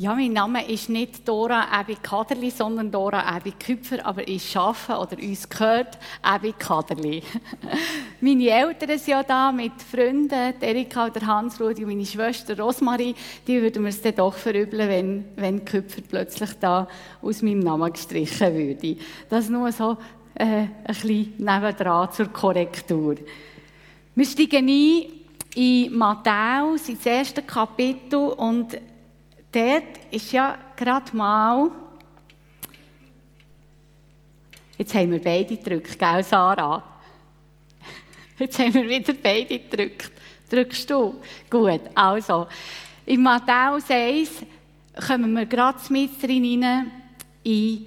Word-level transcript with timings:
Ja, 0.00 0.14
mein 0.14 0.32
Name 0.32 0.64
ist 0.70 0.88
nicht 0.90 1.26
Dora 1.26 1.66
Ebi 1.80 1.96
Kaderli, 2.00 2.52
sondern 2.52 2.88
Dora 2.88 3.36
Ebi 3.36 3.50
Küpfer, 3.50 4.06
aber 4.06 4.28
ich 4.28 4.56
arbeite 4.56 4.92
oder 4.92 5.20
uns 5.20 5.48
gehört 5.48 5.98
Ebi 6.24 6.54
Kaderli. 6.56 7.20
meine 8.20 8.48
Eltern 8.48 8.96
sind 8.96 9.08
ja 9.08 9.24
da 9.24 9.50
mit 9.50 9.72
Freunden, 9.82 10.54
Erika 10.60 11.06
oder 11.06 11.26
Hans-Rudi 11.26 11.82
und 11.82 11.90
meine 11.90 12.06
Schwester 12.06 12.56
Rosmarie, 12.56 13.16
die 13.44 13.60
würden 13.60 13.82
mir 13.82 13.88
es 13.88 14.00
dann 14.00 14.14
doch 14.14 14.34
verübeln, 14.34 14.88
wenn, 14.88 15.24
wenn 15.34 15.64
Küpfer 15.64 16.02
plötzlich 16.08 16.50
da 16.60 16.86
aus 17.20 17.42
meinem 17.42 17.58
Namen 17.58 17.92
gestrichen 17.92 18.54
würde. 18.54 18.98
Das 19.28 19.48
nur 19.48 19.72
so 19.72 19.96
äh, 20.36 20.44
ein 20.44 20.70
bisschen 20.86 21.34
nebendran 21.38 22.12
zur 22.12 22.28
Korrektur. 22.28 23.16
Wir 24.14 24.24
steigen 24.24 24.68
ein 24.68 25.18
in 25.56 25.98
Matthäus, 25.98 26.88
ins 26.88 27.04
erste 27.04 27.42
Kapitel 27.42 28.28
und 28.28 28.78
dort 29.52 30.00
ist 30.10 30.32
ja 30.32 30.58
gerade 30.76 31.16
mal. 31.16 31.70
Jetzt 34.76 34.94
haben 34.94 35.10
wir 35.10 35.22
beide 35.22 35.56
gedrückt, 35.56 35.98
gell, 35.98 36.22
Sarah? 36.22 36.82
Jetzt 38.38 38.58
haben 38.58 38.74
wir 38.74 38.88
wieder 38.88 39.12
beide 39.14 39.58
gedrückt. 39.58 40.12
Drückst 40.48 40.88
du? 40.90 41.20
Gut, 41.50 41.80
also. 41.94 42.46
In 43.04 43.22
Matthäus 43.22 43.90
1 43.90 44.44
kommen 45.06 45.32
wir 45.32 45.46
gerade 45.46 45.80
mit 45.90 46.22
rein 46.22 46.92
in, 47.42 47.86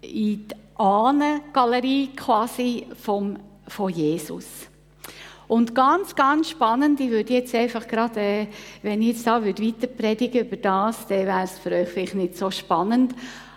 in 0.00 0.48
die 0.48 0.48
Ahnengalerie 0.74 2.08
quasi 2.16 2.86
vom, 3.00 3.38
von 3.68 3.92
Jesus. 3.92 4.66
Und 5.52 5.74
ganz, 5.74 6.14
ganz 6.14 6.48
spannend, 6.48 6.98
ich 6.98 7.10
würde 7.10 7.34
jetzt 7.34 7.54
einfach 7.54 7.86
gerade, 7.86 8.18
äh, 8.18 8.46
wenn 8.80 9.02
ich 9.02 9.08
jetzt 9.08 9.26
da 9.26 9.44
weiter 9.44 9.86
predigen 9.86 10.46
über 10.46 10.56
das, 10.56 11.06
dann 11.06 11.26
wäre 11.26 11.42
es 11.42 11.58
für 11.58 11.72
euch 11.72 11.90
vielleicht 11.90 12.14
nicht 12.14 12.38
so 12.38 12.50
spannend. 12.50 13.14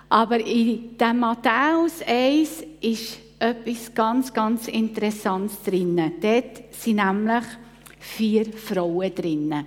Aber 0.10 0.38
in 0.38 0.98
dem 0.98 1.20
Matthäus 1.20 2.02
1 2.06 2.66
ist 2.82 3.18
etwas 3.40 3.94
ganz, 3.94 4.34
ganz 4.34 4.68
Interessantes 4.68 5.64
drin. 5.64 6.12
Dort 6.20 6.64
sind 6.72 6.98
nämlich 6.98 7.46
vier 7.98 8.52
Frauen 8.52 9.16
drin. 9.16 9.66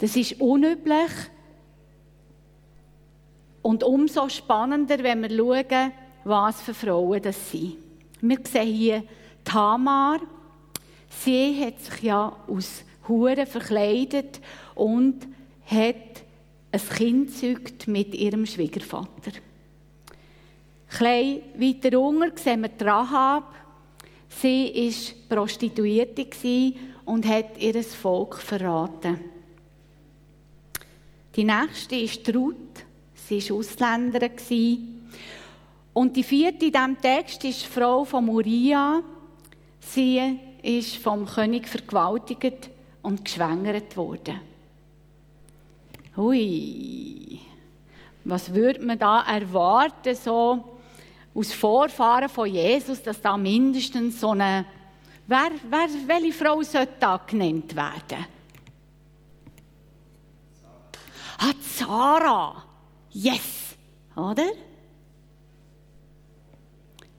Das 0.00 0.16
ist 0.16 0.40
unüblich 0.40 1.12
und 3.62 3.84
umso 3.84 4.28
spannender, 4.28 4.98
wenn 5.00 5.22
wir 5.22 5.30
schauen, 5.30 5.92
was 6.24 6.60
für 6.60 6.74
Frauen 6.74 7.22
das 7.22 7.52
sind. 7.52 7.76
Wir 8.20 8.38
sehen 8.42 8.74
hier 8.74 9.04
Tamar, 9.44 10.18
Sie 11.08 11.64
hat 11.64 11.80
sich 11.80 12.02
ja 12.02 12.36
aus 12.46 12.84
Huren 13.08 13.46
verkleidet 13.46 14.40
und 14.74 15.26
hat 15.66 15.94
ein 16.72 16.80
Kind 16.96 17.30
gezeugt 17.30 17.88
mit 17.88 18.14
ihrem 18.14 18.46
Schwiegervater. 18.46 19.32
Klein 20.88 21.40
weiter 21.56 22.00
unten 22.00 22.36
sehen 22.36 22.62
wir 22.62 22.86
Rahab. 22.86 23.54
Sie 24.28 24.72
war 25.28 25.36
Prostituierte 25.36 26.26
und 27.04 27.26
hat 27.26 27.58
ihr 27.58 27.82
Volk 27.82 28.36
verraten. 28.36 29.18
Die 31.34 31.44
nächste 31.44 31.96
ist 31.96 32.34
Ruth. 32.34 32.56
Sie 33.14 33.50
war 33.50 33.56
Ausländerin. 33.58 35.02
Und 35.92 36.16
die 36.16 36.22
vierte 36.22 36.66
in 36.66 36.72
diesem 36.72 37.00
Text 37.00 37.44
ist 37.44 37.62
die 37.62 37.68
Frau 37.68 38.04
von 38.04 38.24
Moria. 38.24 39.02
Sie 39.80 40.38
ist 40.66 40.96
vom 40.96 41.26
König 41.26 41.68
vergewaltigt 41.68 42.70
und 43.02 43.24
geschwängert 43.24 43.96
worden. 43.96 44.40
Hui, 46.16 47.38
was 48.24 48.52
würde 48.52 48.84
man 48.84 48.98
da 48.98 49.22
erwarten, 49.22 50.16
so 50.16 50.78
aus 51.34 51.52
Vorfahren 51.52 52.28
von 52.28 52.48
Jesus, 52.48 53.00
dass 53.02 53.20
da 53.20 53.36
mindestens 53.36 54.20
so 54.20 54.30
eine, 54.30 54.64
wer, 55.26 55.50
wer, 55.68 55.88
welche 56.06 56.32
Frau 56.32 56.62
sollte 56.62 56.94
da 56.98 57.20
genannt 57.24 57.76
werden? 57.76 58.26
Ah, 61.38 61.52
Sarah. 61.60 62.64
Yes, 63.10 63.76
oder? 64.16 64.48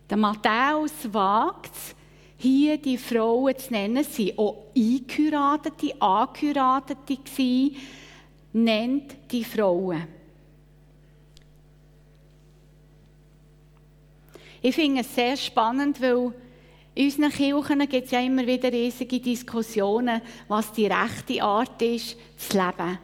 Der 0.09 0.18
Matthäus 0.18 0.91
wagt 1.13 1.74
es, 1.74 1.96
hier 2.38 2.78
die 2.78 2.98
Frauen 2.98 3.58
zu 3.58 3.74
nennen, 3.74 4.03
sie 4.03 4.38
auch 4.38 4.68
eingeheiratete, 4.75 6.00
angeheiratete 6.02 7.18
gewesen, 7.18 7.75
nennt 8.53 9.16
die 9.31 9.44
Frauen. 9.44 10.08
Ich 14.62 14.75
finde 14.75 15.02
es 15.02 15.14
sehr 15.14 15.38
spannend, 15.38 16.02
weil 16.02 16.34
in 16.96 17.06
unseren 17.06 17.31
Kirchen 17.31 17.80
gibt 17.88 18.06
es 18.06 18.12
ja 18.12 18.22
immer 18.22 18.46
wieder 18.46 18.72
riesige 18.72 19.19
Diskussionen, 19.19 20.22
was 20.48 20.72
die 20.74 20.88
rechte 20.88 21.42
Art 21.44 21.81
ist, 21.81 22.18
zu 22.38 22.58
leben. 22.58 22.98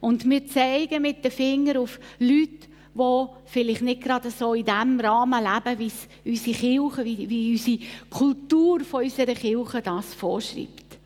Und 0.00 0.28
wir 0.28 0.46
zeigen 0.46 1.02
mit 1.02 1.24
den 1.24 1.30
Fingern 1.30 1.76
auf 1.76 2.00
Leute, 2.18 2.69
die 2.94 3.26
vielleicht 3.46 3.82
nicht 3.82 4.02
gerade 4.02 4.30
so 4.30 4.54
in 4.54 4.64
dem 4.64 4.98
Rahmen 5.00 5.42
leben, 5.42 5.78
wie 5.78 5.86
es 5.86 6.08
unsere 6.24 6.56
Kirche, 6.56 7.04
wie, 7.04 7.30
wie 7.30 7.52
unsere 7.52 7.78
Kultur 8.08 8.80
von 8.80 9.04
unserer 9.04 9.34
Kirche 9.34 9.82
das 9.82 10.14
vorschreibt. 10.14 10.98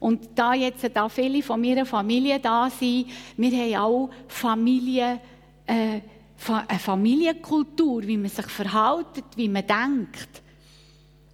Und 0.00 0.28
da 0.34 0.52
jetzt 0.52 0.90
da 0.92 1.08
viele 1.08 1.42
von 1.42 1.60
meiner 1.60 1.86
Familie 1.86 2.38
da 2.38 2.68
sind, 2.68 3.06
wir 3.36 3.50
haben 3.50 3.76
auch 3.76 4.10
Familie, 4.28 5.20
äh, 5.66 6.00
eine 6.46 6.78
Familienkultur, 6.78 8.02
wie 8.02 8.18
man 8.18 8.28
sich 8.28 8.46
verhält, 8.46 9.24
wie 9.36 9.48
man 9.48 9.66
denkt 9.66 10.42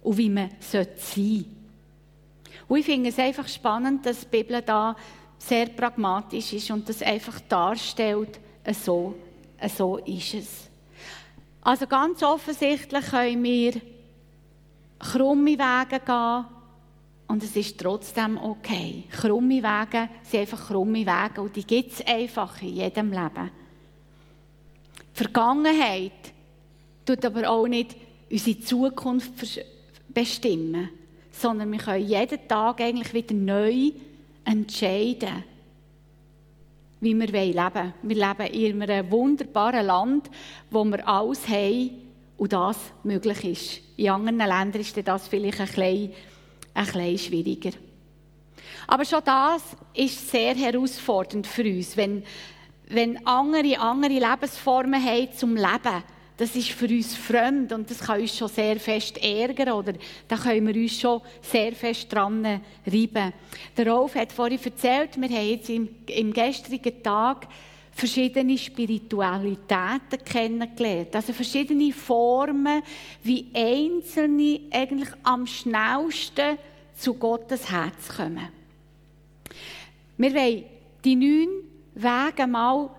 und 0.03 0.17
wie 0.17 0.29
man 0.29 0.51
sein 0.59 0.87
sollte. 0.95 1.45
Und 2.69 2.77
ich 2.77 2.85
finde 2.85 3.09
es 3.09 3.19
einfach 3.19 3.47
spannend, 3.49 4.05
dass 4.05 4.21
die 4.21 4.37
Bibel 4.37 4.61
da 4.61 4.95
sehr 5.37 5.65
pragmatisch 5.65 6.53
ist 6.53 6.71
und 6.71 6.87
das 6.87 7.01
einfach 7.01 7.41
darstellt, 7.41 8.39
so 8.71 9.15
so 9.69 9.97
ist 9.97 10.33
es. 10.33 10.69
Also 11.61 11.85
ganz 11.87 12.23
offensichtlich 12.23 13.05
können 13.05 13.43
wir 13.43 13.73
krumme 14.99 15.57
Wege 15.57 15.99
gehen 15.99 16.45
und 17.27 17.43
es 17.43 17.55
ist 17.55 17.79
trotzdem 17.79 18.37
okay. 18.37 19.03
Krumme 19.11 19.61
Wege 19.61 20.09
sind 20.23 20.41
einfach 20.41 20.67
krumme 20.67 21.05
Wege 21.05 21.41
und 21.41 21.55
die 21.55 21.63
gibt 21.63 21.93
es 21.93 22.05
einfach 22.05 22.61
in 22.61 22.75
jedem 22.75 23.11
Leben. 23.11 23.51
Die 25.13 25.17
Vergangenheit 25.17 26.33
tut 27.05 27.23
aber 27.25 27.49
auch 27.49 27.67
nicht 27.67 27.95
unsere 28.29 28.59
Zukunft 28.59 29.33
bestimmen, 30.09 30.89
sondern 31.31 31.71
wir 31.71 31.79
können 31.79 32.07
jeden 32.07 32.47
Tag 32.47 32.81
eigentlich 32.81 33.13
wieder 33.13 33.35
neu 33.35 33.91
entscheiden 34.45 35.43
wie 37.01 37.19
wir 37.19 37.27
leben 37.27 37.55
wollen. 37.55 37.93
Wir 38.03 38.15
leben 38.15 38.53
in 38.53 38.81
einem 38.81 39.11
wunderbaren 39.11 39.85
Land, 39.85 40.29
wo 40.69 40.85
wir 40.85 41.05
alles 41.07 41.47
haben 41.47 41.89
und 42.37 42.53
das 42.53 42.77
möglich 43.03 43.43
ist. 43.43 43.81
In 43.97 44.09
anderen 44.09 44.37
Ländern 44.37 44.81
ist 44.81 44.95
das 45.05 45.27
vielleicht 45.27 45.59
ein 45.59 45.65
bisschen, 45.65 46.13
ein 46.73 46.85
bisschen 46.85 47.17
schwieriger. 47.17 47.71
Aber 48.87 49.03
schon 49.03 49.21
das 49.25 49.63
ist 49.93 50.29
sehr 50.29 50.55
herausfordernd 50.55 51.47
für 51.47 51.63
uns, 51.63 51.97
wenn, 51.97 52.23
wenn 52.87 53.25
andere 53.25 53.79
andere 53.79 54.13
Lebensformen 54.13 55.03
haben 55.03 55.33
zum 55.33 55.55
Leben 55.55 56.03
das 56.41 56.55
ist 56.55 56.71
für 56.71 56.87
uns 56.87 57.15
fremd 57.15 57.71
und 57.71 57.87
das 57.87 57.99
kann 57.99 58.19
uns 58.19 58.35
schon 58.35 58.47
sehr 58.47 58.79
fest 58.79 59.23
ärgern 59.23 59.73
oder 59.73 59.93
da 60.27 60.35
können 60.35 60.65
wir 60.65 60.73
uns 60.73 60.99
schon 60.99 61.21
sehr 61.39 61.71
fest 61.73 62.11
dran 62.11 62.43
reiben. 62.83 63.33
Der 63.77 63.87
Rolf 63.87 64.15
hat 64.15 64.31
vorhin 64.31 64.59
erzählt, 64.63 65.21
wir 65.21 65.29
haben 65.29 65.47
jetzt 65.47 65.69
im, 65.69 65.87
im 66.07 66.33
gestrigen 66.33 67.03
Tag 67.03 67.47
verschiedene 67.91 68.57
Spiritualitäten 68.57 70.25
kennengelernt. 70.25 71.15
Also 71.15 71.31
verschiedene 71.31 71.93
Formen, 71.93 72.81
wie 73.21 73.45
Einzelne 73.53 74.61
eigentlich 74.71 75.09
am 75.21 75.45
schnellsten 75.45 76.57
zu 76.95 77.13
Gottes 77.13 77.69
Herz 77.69 78.17
kommen. 78.17 78.47
Wir 80.17 80.33
wollen 80.33 80.63
die 81.05 81.15
neun 81.15 81.49
Wege 81.93 82.47
mal 82.47 82.89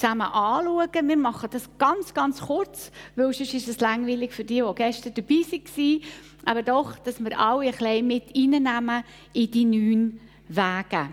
zusammen 0.00 0.22
anschauen. 0.22 1.08
Wir 1.08 1.16
machen 1.16 1.50
das 1.52 1.68
ganz, 1.78 2.14
ganz 2.14 2.40
kurz, 2.40 2.90
weil 3.16 3.32
sonst 3.32 3.54
ist 3.54 3.68
es 3.68 3.80
langweilig 3.80 4.32
für 4.32 4.44
die, 4.44 4.62
die 4.66 4.74
gestern 4.74 5.14
dabei 5.14 5.34
waren. 5.34 6.00
Aber 6.44 6.62
doch, 6.62 6.98
dass 6.98 7.22
wir 7.22 7.38
alle 7.38 7.68
ein 7.68 7.72
bisschen 7.72 8.06
mit 8.06 8.34
reinnehmen 8.34 9.04
in 9.34 9.50
die 9.50 9.64
neun 9.64 10.20
Wege. 10.48 11.08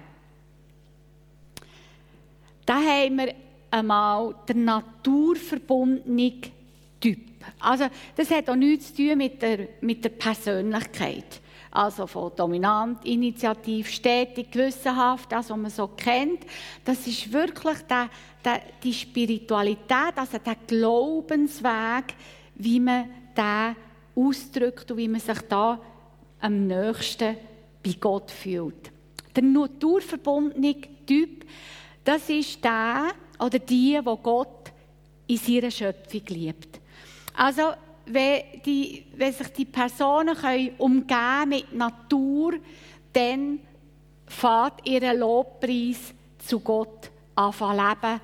Da 2.65 2.75
haben 2.75 3.17
wir 3.17 3.33
einmal 3.71 4.35
den 4.47 4.65
naturverbundenen 4.65 6.41
Typ. 6.99 7.19
Also, 7.59 7.85
das 8.15 8.31
hat 8.31 8.49
auch 8.49 8.55
nichts 8.55 8.93
zu 8.93 9.03
tun 9.03 9.17
mit 9.17 9.41
der, 9.41 9.69
mit 9.81 10.03
der 10.03 10.09
Persönlichkeit. 10.09 11.41
Also 11.77 12.07
von 12.07 12.31
dominant, 12.35 13.05
initiativ, 13.05 13.89
stetig, 13.89 14.51
gewissenhaft, 14.51 15.31
das, 15.31 15.51
was 15.51 15.57
man 15.57 15.69
so 15.69 15.87
kennt. 15.87 16.39
Das 16.83 17.05
ist 17.05 17.31
wirklich 17.31 17.77
der, 17.83 18.09
der, 18.43 18.61
die 18.81 18.93
Spiritualität, 18.93 20.13
also 20.15 20.39
der 20.39 20.55
Glaubensweg, 20.65 22.15
wie 22.55 22.79
man 22.79 23.05
den 23.37 23.75
ausdrückt 24.15 24.89
und 24.89 24.97
wie 24.97 25.07
man 25.07 25.21
sich 25.21 25.39
da 25.41 25.79
am 26.39 26.65
nächsten 26.65 27.37
bei 27.83 27.95
Gott 27.99 28.31
fühlt. 28.31 28.91
Der 29.35 29.43
naturverbundene 29.43 30.77
Typ, 31.05 31.45
das 32.03 32.27
ist 32.27 32.63
der 32.63 33.09
oder 33.37 33.59
die, 33.59 33.99
wo 34.03 34.17
Gott 34.17 34.71
in 35.27 35.37
seiner 35.37 35.69
Schöpfung 35.69 36.23
liebt. 36.29 36.79
Also 37.35 37.73
wenn, 38.07 38.61
die, 38.65 39.05
wenn 39.15 39.33
sich 39.33 39.47
die 39.49 39.65
Personen 39.65 40.35
können 40.35 40.71
umgehen 40.77 41.49
mit 41.49 41.73
Natur, 41.73 42.53
dann 43.13 43.59
fährt 44.27 44.87
ihr 44.87 45.13
Lobpreis 45.13 46.13
zu 46.37 46.59
Gott 46.59 47.11
anfangen 47.35 47.77
leben, 47.77 48.21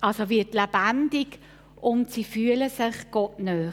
also 0.00 0.28
wird 0.28 0.54
lebendig 0.54 1.38
und 1.80 2.10
sie 2.10 2.24
fühlen 2.24 2.68
sich 2.68 3.10
Gott 3.10 3.38
näher. 3.38 3.72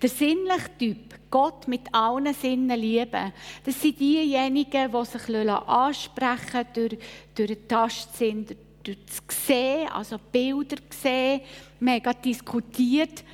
Der 0.00 0.08
sinnliche 0.08 0.78
Typ, 0.78 1.30
Gott 1.30 1.66
mit 1.66 1.82
allen 1.92 2.34
Sinnen 2.34 2.78
lieben, 2.78 3.32
das 3.64 3.80
sind 3.80 3.98
diejenigen, 3.98 4.92
die 4.92 5.04
sich 5.04 5.50
ansprechen 5.50 6.66
durch, 6.74 6.98
durch 7.34 7.48
den 7.48 7.68
Tastsinn, 7.68 8.46
durch 8.82 8.98
das 9.06 9.46
Sehen, 9.46 9.88
also 9.88 10.18
Bilder 10.18 10.76
sehen. 10.90 11.40
Wir 11.80 12.02
haben 12.04 12.22
diskutiert, 12.22 13.24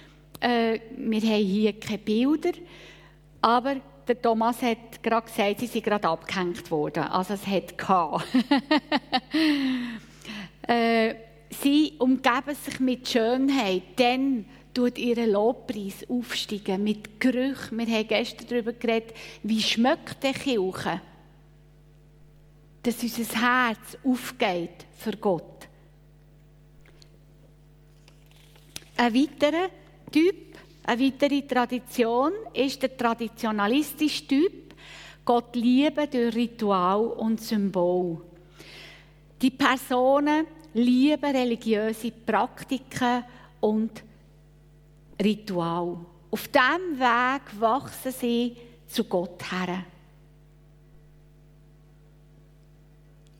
äh, 0.40 0.80
wir 0.96 1.20
haben 1.20 1.44
hier 1.44 1.78
keine 1.78 1.98
Bilder, 1.98 2.52
aber 3.40 3.76
der 4.06 4.20
Thomas 4.20 4.62
hat 4.62 5.02
gerade 5.02 5.26
gesagt, 5.26 5.60
sie 5.60 5.66
sind 5.66 5.84
gerade 5.84 6.08
abgehängt 6.08 6.70
worden. 6.70 7.04
Also 7.04 7.34
es 7.34 7.46
hat 7.46 7.74
äh, 10.68 11.14
Sie 11.50 11.94
umgeben 11.98 12.54
sich 12.54 12.78
mit 12.78 13.08
Schönheit, 13.08 13.82
dann 13.96 14.44
tut 14.74 14.98
ihr 14.98 15.26
Lobpreis 15.26 16.08
aufsteigen 16.08 16.84
mit 16.84 17.20
Gerüchen. 17.20 17.78
Wir 17.78 17.86
haben 17.86 18.08
gestern 18.08 18.46
darüber 18.48 18.72
geredet, 18.72 19.14
wie 19.42 19.62
schmeckt 19.62 20.22
der 20.22 20.34
Kirche? 20.34 21.00
Dass 22.82 23.02
unser 23.02 23.40
Herz 23.40 23.98
aufgeht 24.04 24.86
für 24.96 25.16
Gott. 25.16 25.68
Ein 28.96 29.14
weiterer 29.14 29.68
Typ, 30.10 30.56
eine 30.84 31.02
weitere 31.02 31.42
Tradition 31.42 32.32
ist 32.54 32.82
der 32.82 32.96
traditionalistische 32.96 34.26
Typ. 34.26 34.74
Gott 35.24 35.54
lieben 35.54 36.10
durch 36.10 36.34
Ritual 36.34 37.06
und 37.08 37.40
Symbol. 37.40 38.22
Die 39.40 39.50
Personen 39.50 40.46
lieben 40.74 41.36
religiöse 41.36 42.10
Praktiken 42.10 43.24
und 43.60 44.02
Ritual. 45.22 45.98
Auf 46.30 46.48
diesem 46.48 46.98
Weg 46.98 47.60
wachsen 47.60 48.12
sie 48.12 48.56
zu 48.86 49.04
Gott 49.04 49.42
her. 49.50 49.84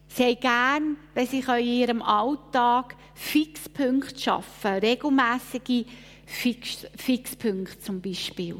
Sie 0.08 0.24
haben 0.24 0.40
gern, 0.40 0.96
wenn 1.14 1.26
sie 1.26 1.38
in 1.40 1.64
ihrem 1.64 2.02
Alltag 2.02 2.96
Fixpunkte 3.14 4.18
schaffen 4.18 4.74
regelmäßige 4.74 5.86
Fix, 6.28 6.86
Fixpunkte 6.94 7.80
zum 7.80 8.02
Beispiel. 8.02 8.54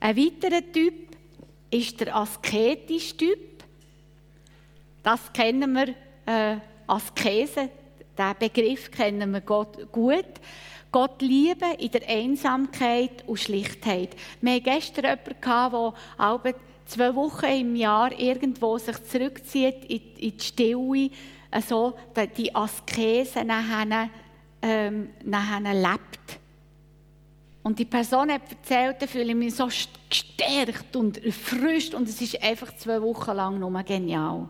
Ein 0.00 0.16
weiterer 0.16 0.72
Typ 0.72 0.94
ist 1.70 2.00
der 2.00 2.16
asketische 2.16 3.18
Typ. 3.18 3.64
Das 5.02 5.30
kennen 5.32 5.72
wir, 5.74 5.94
äh, 6.24 6.56
Askese, 6.86 7.68
den 8.18 8.34
Begriff 8.38 8.90
kennen 8.90 9.30
wir 9.30 9.42
Gott 9.42 9.92
gut. 9.92 10.24
Gott 10.90 11.20
lieben 11.20 11.74
in 11.78 11.90
der 11.90 12.08
Einsamkeit 12.08 13.28
und 13.28 13.38
Schlichtheit. 13.38 14.16
Wir 14.40 14.54
hatten 14.54 14.64
gestern 14.64 15.18
jemanden, 15.44 15.94
der 16.18 16.54
zwei 16.86 17.14
Wochen 17.14 17.44
im 17.44 17.76
Jahr 17.76 18.18
irgendwo 18.18 18.78
sich 18.78 19.00
zurückzieht 19.04 19.84
in 19.84 20.00
die 20.18 20.34
Stille, 20.40 21.10
also 21.50 21.94
die 22.36 22.54
Askese 22.54 23.44
nachher, 23.44 24.10
ähm, 24.62 25.10
lebt. 25.22 26.40
Und 27.62 27.78
die 27.78 27.84
Person 27.84 28.30
hat 28.30 28.42
erzählt, 28.50 28.96
da 29.00 29.06
fühle 29.06 29.30
ich 29.30 29.34
mich 29.34 29.54
so 29.54 29.66
gestärkt 29.66 30.96
und 30.96 31.22
erfrischt 31.24 31.94
und 31.94 32.08
es 32.08 32.20
ist 32.20 32.42
einfach 32.42 32.74
zwei 32.76 33.00
Wochen 33.02 33.32
lang 33.32 33.58
nur 33.58 33.82
genial. 33.82 34.48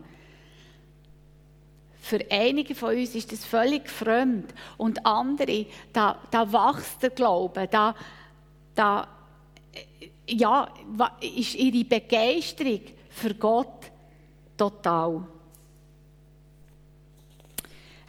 Für 2.00 2.20
einige 2.30 2.74
von 2.74 2.96
uns 2.96 3.14
ist 3.14 3.30
das 3.32 3.44
völlig 3.44 3.88
fremd 3.90 4.54
und 4.78 5.04
andere, 5.04 5.66
da, 5.92 6.18
da 6.30 6.52
wächst 6.52 7.02
der 7.02 7.10
Glaube, 7.10 7.68
da, 7.68 7.94
da 8.74 9.06
ja, 10.26 10.68
ist 11.20 11.54
ihre 11.54 11.84
Begeisterung 11.84 12.80
für 13.10 13.34
Gott 13.34 13.90
total. 14.56 15.26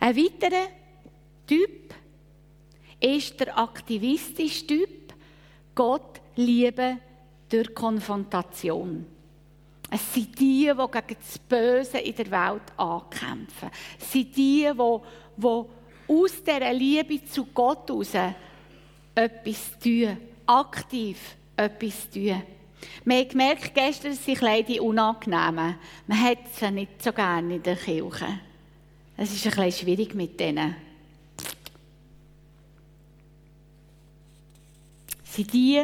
Ein 0.01 0.18
weiterer 0.18 0.68
Typ 1.45 1.94
ist 3.00 3.39
der 3.39 3.56
aktivistische 3.56 4.65
Typ. 4.65 5.13
Gott 5.75 6.19
lieben 6.36 7.00
durch 7.48 7.74
Konfrontation. 7.75 9.06
Es 9.92 10.12
sind 10.12 10.39
die, 10.39 10.71
die 10.71 10.74
gegen 10.74 11.18
das 11.21 11.38
Böse 11.38 12.00
in 12.00 12.15
der 12.15 12.31
Welt 12.31 12.63
ankämpfen. 12.77 13.69
Es 14.00 14.12
sind 14.12 14.36
die, 14.36 14.71
die, 14.74 15.00
die 15.38 15.63
aus 16.07 16.44
dieser 16.44 16.74
Liebe 16.74 17.24
zu 17.25 17.45
Gott 17.53 17.88
heraus 17.88 18.13
etwas 19.13 19.80
tun, 19.80 20.18
aktiv 20.48 21.36
etwas 21.56 22.09
tun. 22.09 22.42
Wir 23.06 23.18
haben 23.18 23.30
gemerkt, 23.30 23.75
gestern 23.75 24.13
sind 24.13 24.68
die 24.68 24.80
unangenehm. 24.80 25.75
Man 26.07 26.21
hat 26.24 26.39
sie 26.56 26.71
nicht 26.71 27.03
so 27.03 27.13
gerne 27.13 27.57
in 27.57 27.62
der 27.62 27.75
Kirche. 27.75 28.39
Es 29.24 29.32
ist 29.36 29.46
ein 29.46 29.52
bisschen 29.52 29.86
schwierig 29.86 30.16
mit 30.16 30.40
denen. 30.40 30.76
Sind 35.24 35.54
die, 35.54 35.80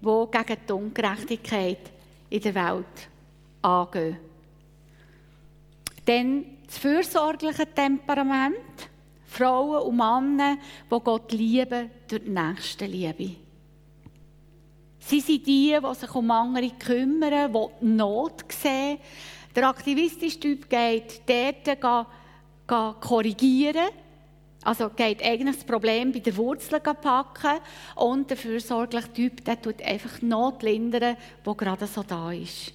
die 0.00 0.24
gegen 0.30 0.56
die 0.68 0.72
Ungerechtigkeit 0.72 1.80
in 2.30 2.40
der 2.40 2.54
Welt 2.54 3.08
angehen. 3.60 4.18
Dann 6.04 6.44
das 6.64 6.78
fürsorgliche 6.78 7.66
Temperament. 7.74 8.54
Frauen 9.24 9.82
und 9.82 9.96
Männer, 9.96 10.56
die 10.88 11.00
Gott 11.00 11.32
lieben 11.32 11.90
durch 12.06 12.22
die 12.22 12.30
Nächstenliebe. 12.30 13.30
Sie 15.00 15.20
sind 15.20 15.44
die, 15.44 15.76
die 15.76 15.94
sich 15.96 16.14
um 16.14 16.30
andere 16.30 16.70
kümmern, 16.70 17.52
die 17.52 17.58
die 17.80 17.84
Not 17.84 18.44
sehen. 18.48 18.98
Der 19.56 19.70
aktivistische 19.70 20.38
Typ 20.38 20.70
geht 20.70 21.22
dort 21.26 21.80
korrigieren. 22.66 23.88
Also 24.62 24.88
geht 24.90 25.22
eigentlich 25.22 25.56
das 25.56 25.64
Problem 25.64 26.10
bei 26.12 26.18
der 26.18 26.36
Wurzel 26.36 26.80
packen 26.80 27.60
und 27.94 28.28
der 28.28 28.36
fürsorgliche 28.36 29.12
Typ, 29.12 29.44
der 29.44 29.62
tut 29.62 29.80
einfach 29.80 30.20
Not 30.22 30.62
lindern, 30.62 31.16
wo 31.44 31.54
gerade 31.54 31.86
so 31.86 32.02
da 32.02 32.32
ist. 32.32 32.72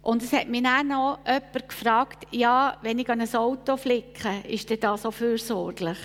Und 0.00 0.22
es 0.22 0.32
hat 0.32 0.48
mich 0.48 0.62
dann 0.62 0.88
noch 0.88 1.18
jemand 1.26 1.68
gefragt, 1.68 2.26
ja, 2.30 2.78
wenn 2.82 2.98
ich 2.98 3.08
an 3.08 3.20
ein 3.20 3.34
Auto 3.34 3.76
flicke, 3.76 4.42
ist 4.48 4.68
der 4.70 4.76
da 4.76 4.96
so 4.96 5.10
fürsorglich? 5.10 5.98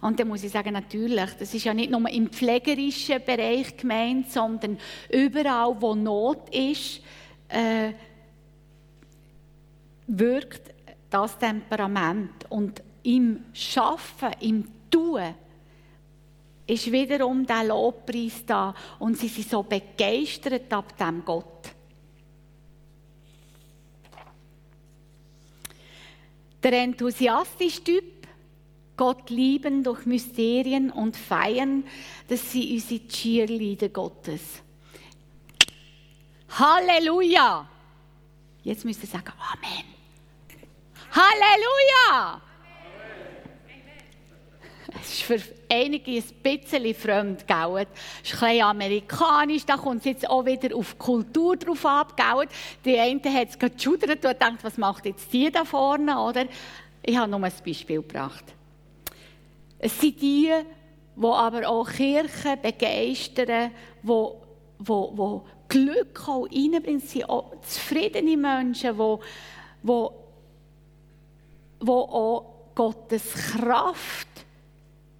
Und 0.00 0.18
dann 0.18 0.28
muss 0.28 0.42
ich 0.42 0.50
sagen, 0.50 0.72
natürlich, 0.72 1.30
das 1.38 1.54
ist 1.54 1.64
ja 1.64 1.72
nicht 1.72 1.90
nur 1.90 2.08
im 2.08 2.28
pflegerischen 2.28 3.22
Bereich 3.24 3.76
gemeint, 3.76 4.32
sondern 4.32 4.78
überall, 5.10 5.76
wo 5.80 5.94
Not 5.94 6.48
ist, 6.50 7.00
äh, 7.48 7.92
wirkt 10.06 10.71
das 11.12 11.38
Temperament. 11.38 12.46
Und 12.48 12.82
im 13.02 13.44
Schaffen, 13.52 14.30
im 14.40 14.68
Tun, 14.90 15.34
ist 16.66 16.90
wiederum 16.90 17.46
der 17.46 17.64
Lobpreis 17.64 18.44
da 18.46 18.74
und 18.98 19.18
sie 19.18 19.28
sind 19.28 19.48
so 19.48 19.62
begeistert 19.62 20.72
ab 20.72 20.96
dem 20.96 21.24
Gott. 21.24 21.70
Der 26.62 26.72
enthusiastische 26.72 27.82
Typ, 27.82 28.04
Gott 28.96 29.30
lieben 29.30 29.82
durch 29.82 30.06
Mysterien 30.06 30.90
und 30.90 31.16
feiern, 31.16 31.84
das 32.28 32.52
sind 32.52 32.70
unsere 32.70 33.06
Cheerleader 33.08 33.88
Gottes. 33.88 34.62
Halleluja! 36.50 37.68
Jetzt 38.62 38.84
müsst 38.84 39.02
ihr 39.02 39.08
sagen 39.08 39.32
Amen. 39.52 39.91
Halleluja! 41.22 42.40
Es 45.00 45.12
ist 45.12 45.22
für 45.22 45.40
einige 45.70 46.10
ein 46.10 46.24
bisschen 46.42 46.94
fremd, 46.94 47.46
gell? 47.46 47.86
Das 48.22 48.32
ist 48.32 48.42
ein 48.42 48.60
amerikanisch, 48.60 49.64
da 49.64 49.76
kommt 49.76 50.00
es 50.00 50.04
jetzt 50.06 50.28
auch 50.28 50.44
wieder 50.44 50.76
auf 50.76 50.92
die 50.92 50.98
Kultur 50.98 51.56
drauf 51.56 51.86
ab, 51.86 52.16
gell? 52.16 52.48
Die 52.84 52.98
eine 52.98 53.20
hat 53.32 53.50
es 53.50 53.58
geschudert 53.58 54.24
und 54.24 54.42
denkt, 54.42 54.64
was 54.64 54.76
macht 54.76 55.06
jetzt 55.06 55.32
die 55.32 55.50
da 55.50 55.64
vorne, 55.64 56.18
oder? 56.18 56.46
Ich 57.02 57.16
habe 57.16 57.30
nur 57.30 57.42
ein 57.42 57.52
Beispiel 57.64 58.02
gebracht. 58.02 58.44
Es 59.78 60.00
sind 60.00 60.20
die, 60.20 60.52
die 61.16 61.24
aber 61.24 61.68
auch 61.68 61.88
Kirchen 61.88 62.60
begeistern, 62.60 63.70
die, 64.02 64.08
die, 64.80 64.94
die 65.14 65.40
Glück 65.68 66.28
auch 66.28 66.46
reinbringen. 66.46 67.02
Es 67.02 67.12
sind 67.12 67.28
auch 67.28 67.52
zufriedene 67.62 68.36
Menschen, 68.36 68.96
die, 68.96 69.16
die, 69.82 70.08
die 71.82 71.90
auch 71.90 72.72
Gottes 72.74 73.32
Kraft 73.32 74.28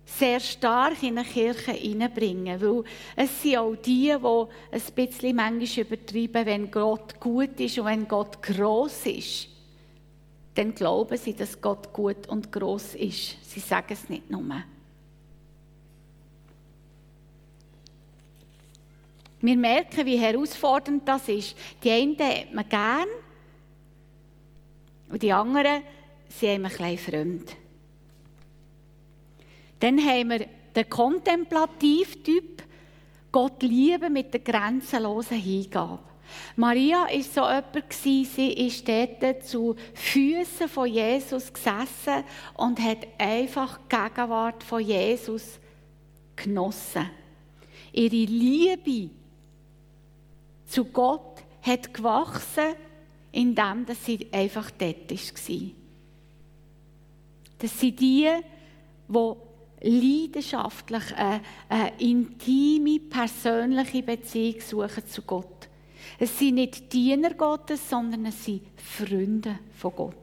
sehr 0.05 0.41
stark 0.41 1.03
in 1.03 1.19
eine 1.19 1.27
Kirche 1.27 1.73
hineinbringen. 1.73 2.61
Weil 2.61 2.85
es 3.17 3.43
sind 3.43 3.57
auch 3.57 3.75
die, 3.75 4.15
die 4.15 4.17
ein 4.17 4.95
bisschen 4.95 5.37
manchmal 5.37 5.87
übertreiben, 5.87 6.47
wenn 6.47 6.71
Gott 6.71 7.19
gut 7.19 7.59
ist 7.59 7.79
und 7.79 7.87
wenn 7.87 8.07
Gott 8.07 8.43
gross 8.43 9.07
ist. 9.07 9.49
Dann 10.55 10.75
glauben 10.75 11.17
sie, 11.17 11.35
dass 11.35 11.61
Gott 11.61 11.93
gut 11.93 12.29
und 12.29 12.53
gross 12.53 12.95
ist. 12.95 13.37
Sie 13.43 13.61
sagen 13.61 13.93
es 13.93 14.09
nicht 14.09 14.31
nur. 14.31 14.43
Wir 19.41 19.57
merken, 19.57 20.07
wie 20.07 20.19
herausfordernd 20.19 21.09
das 21.09 21.29
ist. 21.29 21.57
Die 21.83 21.91
einen 21.91 22.19
hat 22.19 22.55
man 22.55 22.69
gern 22.69 23.09
und 25.09 25.23
die 25.23 25.33
anderen 25.33 25.83
sind 26.39 26.49
einem 26.49 26.65
ein 26.67 26.71
bisschen 26.71 26.99
fremd. 26.99 27.57
Dann 29.81 29.99
haben 29.99 30.31
wir 30.31 30.47
den 30.75 30.89
Kontemplativtyp, 30.89 32.63
Gott 33.31 33.63
lieben 33.63 34.13
mit 34.13 34.33
der 34.33 34.41
grenzenlosen 34.41 35.39
Hingabe. 35.39 35.99
Maria 36.57 37.05
war 37.05 37.23
so 37.23 37.41
jemand, 37.41 37.93
sie 37.93 38.53
ist 38.53 38.89
dort 38.89 39.45
zu 39.45 39.75
Füßen 39.95 40.69
von 40.69 40.87
Jesus 40.87 41.53
gesessen 41.53 42.25
und 42.57 42.81
hat 42.81 43.07
einfach 43.19 43.79
die 43.79 43.97
Gegenwart 43.97 44.63
von 44.63 44.81
Jesus 44.81 45.59
genossen. 46.37 47.11
Ihre 47.93 48.25
Liebe 48.25 49.11
zu 50.67 50.85
Gott 50.87 51.43
hat 51.63 51.93
gewachsen, 51.93 52.75
indem 53.33 53.87
sie 54.03 54.29
einfach 54.33 54.71
dort 54.71 55.11
war. 55.11 55.82
Das 57.63 57.79
sind 57.79 58.01
die, 58.01 58.29
die 59.09 59.35
leidenschaftlich 59.83 61.15
eine, 61.15 61.41
eine 61.69 61.93
intime, 61.99 62.99
persönliche 62.99 64.03
Beziehung 64.03 64.61
suchen 64.61 65.07
zu 65.07 65.23
Gott. 65.23 65.69
Es 66.19 66.37
sind 66.37 66.57
nicht 66.57 66.93
Diener 66.93 67.35
Gottes, 67.35 67.89
sondern 67.89 68.27
es 68.27 68.45
sind 68.45 68.63
Freunde 68.77 69.61
von 69.77 69.95
Gott. 69.95 70.17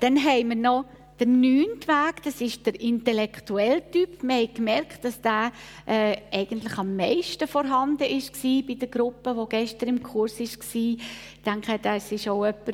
Dann 0.00 0.18
haben 0.24 0.48
wir 0.48 0.56
noch 0.56 0.86
der 1.18 1.26
neunte 1.26 1.88
Weg, 1.88 2.22
das 2.22 2.40
ist 2.40 2.66
der 2.66 2.78
intellektuelle 2.78 3.90
Typ. 3.90 4.22
Wir 4.22 4.34
haben 4.34 4.54
gemerkt, 4.54 5.04
dass 5.04 5.20
der 5.20 5.50
äh, 5.86 6.16
eigentlich 6.30 6.76
am 6.76 6.94
meisten 6.94 7.48
vorhanden 7.48 8.00
war 8.00 8.62
bei 8.66 8.74
der 8.74 8.88
Gruppe, 8.88 9.34
die 9.34 9.56
gestern 9.56 9.88
im 9.90 10.02
Kurs 10.02 10.38
war. 10.38 10.44
Ich 10.74 10.98
denke, 11.44 11.78
das 11.78 12.12
ist 12.12 12.28
auch 12.28 12.44
jemand, 12.44 12.66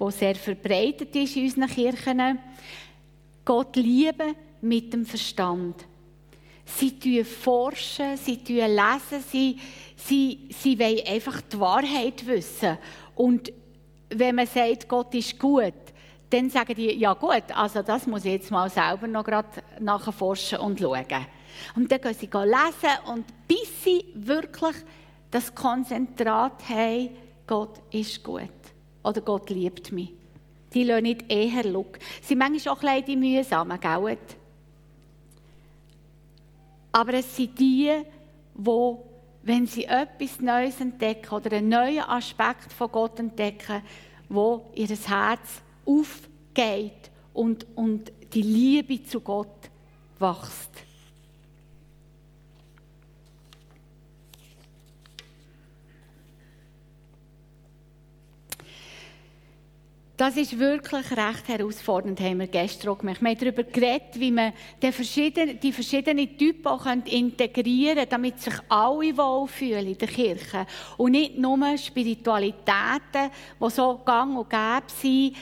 der 0.00 0.10
sehr 0.10 0.34
verbreitet 0.34 1.14
ist 1.14 1.36
in 1.36 1.44
unseren 1.44 1.68
Kirchen. 1.68 2.38
Gott 3.44 3.76
lieben 3.76 4.34
mit 4.62 4.92
dem 4.92 5.04
Verstand. 5.04 5.84
Sie 6.64 7.22
forschen, 7.22 8.16
sie 8.16 8.38
lesen, 8.46 9.22
sie, 9.30 9.58
sie, 9.96 10.48
sie 10.48 10.78
wollen 10.78 11.06
einfach 11.06 11.42
die 11.42 11.60
Wahrheit 11.60 12.26
wissen. 12.26 12.78
Und 13.14 13.52
wenn 14.08 14.36
man 14.36 14.46
sagt, 14.46 14.88
Gott 14.88 15.14
ist 15.14 15.38
gut, 15.38 15.74
dann 16.30 16.50
sagen 16.50 16.74
die, 16.74 16.92
ja 16.92 17.12
gut, 17.14 17.44
also 17.54 17.82
das 17.82 18.06
muss 18.06 18.24
ich 18.24 18.32
jetzt 18.32 18.50
mal 18.50 18.68
selber 18.70 19.06
noch 19.06 19.24
gerade 19.24 19.48
nachforschen 19.80 20.58
und 20.58 20.80
schauen. 20.80 21.26
Und 21.76 21.90
dann 21.90 22.00
gehen 22.00 22.14
sie 22.14 22.26
lesen 22.26 23.12
und 23.12 23.24
bis 23.46 23.84
sie 23.84 24.04
wirklich 24.14 24.76
das 25.30 25.54
Konzentrat 25.54 26.68
haben, 26.68 27.10
Gott 27.46 27.80
ist 27.92 28.22
gut 28.22 28.48
oder 29.02 29.20
Gott 29.20 29.50
liebt 29.50 29.92
mich. 29.92 30.12
Die 30.72 30.84
lassen 30.84 31.02
nicht 31.04 31.30
eher 31.30 31.62
schauen. 31.62 31.86
Sie 32.20 32.28
sind 32.28 32.38
manchmal 32.38 32.74
auch 32.74 32.82
ein 32.82 33.04
bisschen 33.04 33.20
mühsam, 33.20 33.80
gell? 33.80 34.18
Aber 36.92 37.14
es 37.14 37.36
sind 37.36 37.58
die, 37.58 37.92
die, 38.54 38.94
wenn 39.42 39.66
sie 39.66 39.84
etwas 39.84 40.40
Neues 40.40 40.80
entdecken 40.80 41.34
oder 41.34 41.56
einen 41.56 41.68
neuen 41.68 42.04
Aspekt 42.04 42.72
von 42.72 42.90
Gott 42.90 43.18
entdecken, 43.18 43.82
wo 44.28 44.70
ihr 44.74 44.88
Herz 44.88 45.62
aufgeht 45.86 47.10
und, 47.32 47.66
und 47.74 48.12
die 48.32 48.42
Liebe 48.42 49.02
zu 49.02 49.20
Gott 49.20 49.70
wächst. 50.18 50.70
Das 60.16 60.36
ist 60.36 60.56
wirklich 60.56 61.10
recht 61.10 61.48
herausfordernd, 61.48 62.20
haben 62.20 62.38
wir 62.38 62.46
gestern 62.46 62.96
gemacht. 62.96 63.20
Wir 63.20 63.30
haben 63.30 63.38
darüber 63.38 63.64
geredet, 63.64 64.12
wie 64.14 64.30
man 64.30 64.52
die 64.80 64.92
verschiedenen, 64.92 65.58
die 65.58 65.72
verschiedenen 65.72 66.38
Typen 66.38 66.68
auch 66.68 66.86
integrieren 66.86 67.96
kann, 67.96 68.08
damit 68.08 68.40
sich 68.40 68.54
alle 68.68 69.16
wohlfühlen 69.16 69.88
in 69.88 69.98
der 69.98 70.06
Kirche. 70.06 70.66
Und 70.98 71.12
nicht 71.12 71.36
nur 71.36 71.76
Spiritualitäten, 71.76 73.32
die 73.60 73.70
so 73.70 74.00
gang 74.04 74.38
und 74.38 74.48
gäbe 74.48 74.84
sind, 74.86 75.34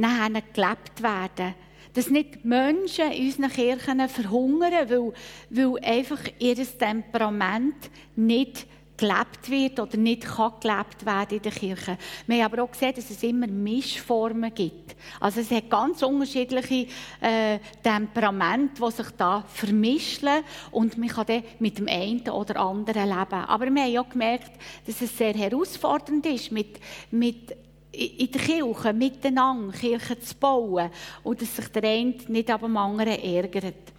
nachher 0.00 0.42
gelebt 0.52 1.02
werden. 1.02 1.54
Dass 1.92 2.08
nicht 2.08 2.44
Menschen 2.44 3.10
in 3.10 3.26
unseren 3.26 3.50
Kirchen 3.50 4.08
verhungern, 4.08 4.88
weil, 4.88 5.12
weil 5.50 5.84
einfach 5.84 6.20
ihr 6.38 6.54
Temperament 6.54 7.90
nicht 8.14 8.66
gelebt 9.00 9.50
wird 9.50 9.80
oder 9.80 9.96
nicht 9.96 10.22
kann 10.22 10.52
gelebt 10.60 11.06
werden 11.06 11.36
in 11.36 11.42
der 11.42 11.52
Kirche. 11.52 11.98
Wir 12.26 12.44
haben 12.44 12.52
aber 12.52 12.62
auch 12.62 12.70
gesehen, 12.70 12.92
dass 12.94 13.10
es 13.10 13.22
immer 13.22 13.46
Mischformen 13.46 14.54
gibt. 14.54 14.94
Also 15.18 15.40
es 15.40 15.50
hat 15.50 15.70
ganz 15.70 16.02
unterschiedliche 16.02 16.86
äh, 17.20 17.58
Temperamente, 17.82 18.82
die 18.82 18.90
sich 18.92 19.10
da 19.16 19.42
vermischen 19.48 20.44
und 20.70 20.98
man 20.98 21.08
kann 21.08 21.26
dann 21.26 21.42
mit 21.58 21.78
dem 21.78 21.88
einen 21.88 22.28
oder 22.28 22.60
anderen 22.60 23.08
leben. 23.08 23.44
Aber 23.46 23.66
wir 23.66 23.82
haben 23.82 23.98
auch 23.98 24.10
gemerkt, 24.10 24.52
dass 24.86 25.00
es 25.00 25.16
sehr 25.16 25.32
herausfordernd 25.32 26.26
ist, 26.26 26.52
mit, 26.52 26.78
mit 27.10 27.56
in 27.92 28.30
der 28.30 28.40
Kirche 28.40 28.92
miteinander 28.92 29.76
Kirche 29.76 30.18
zu 30.20 30.34
bauen 30.36 30.90
und 31.22 31.40
dass 31.40 31.56
sich 31.56 31.68
der 31.68 31.84
eine 31.84 32.14
nicht 32.28 32.50
ab 32.50 32.60
dem 32.60 32.76
anderen 32.76 33.18
ärgert. 33.20 33.92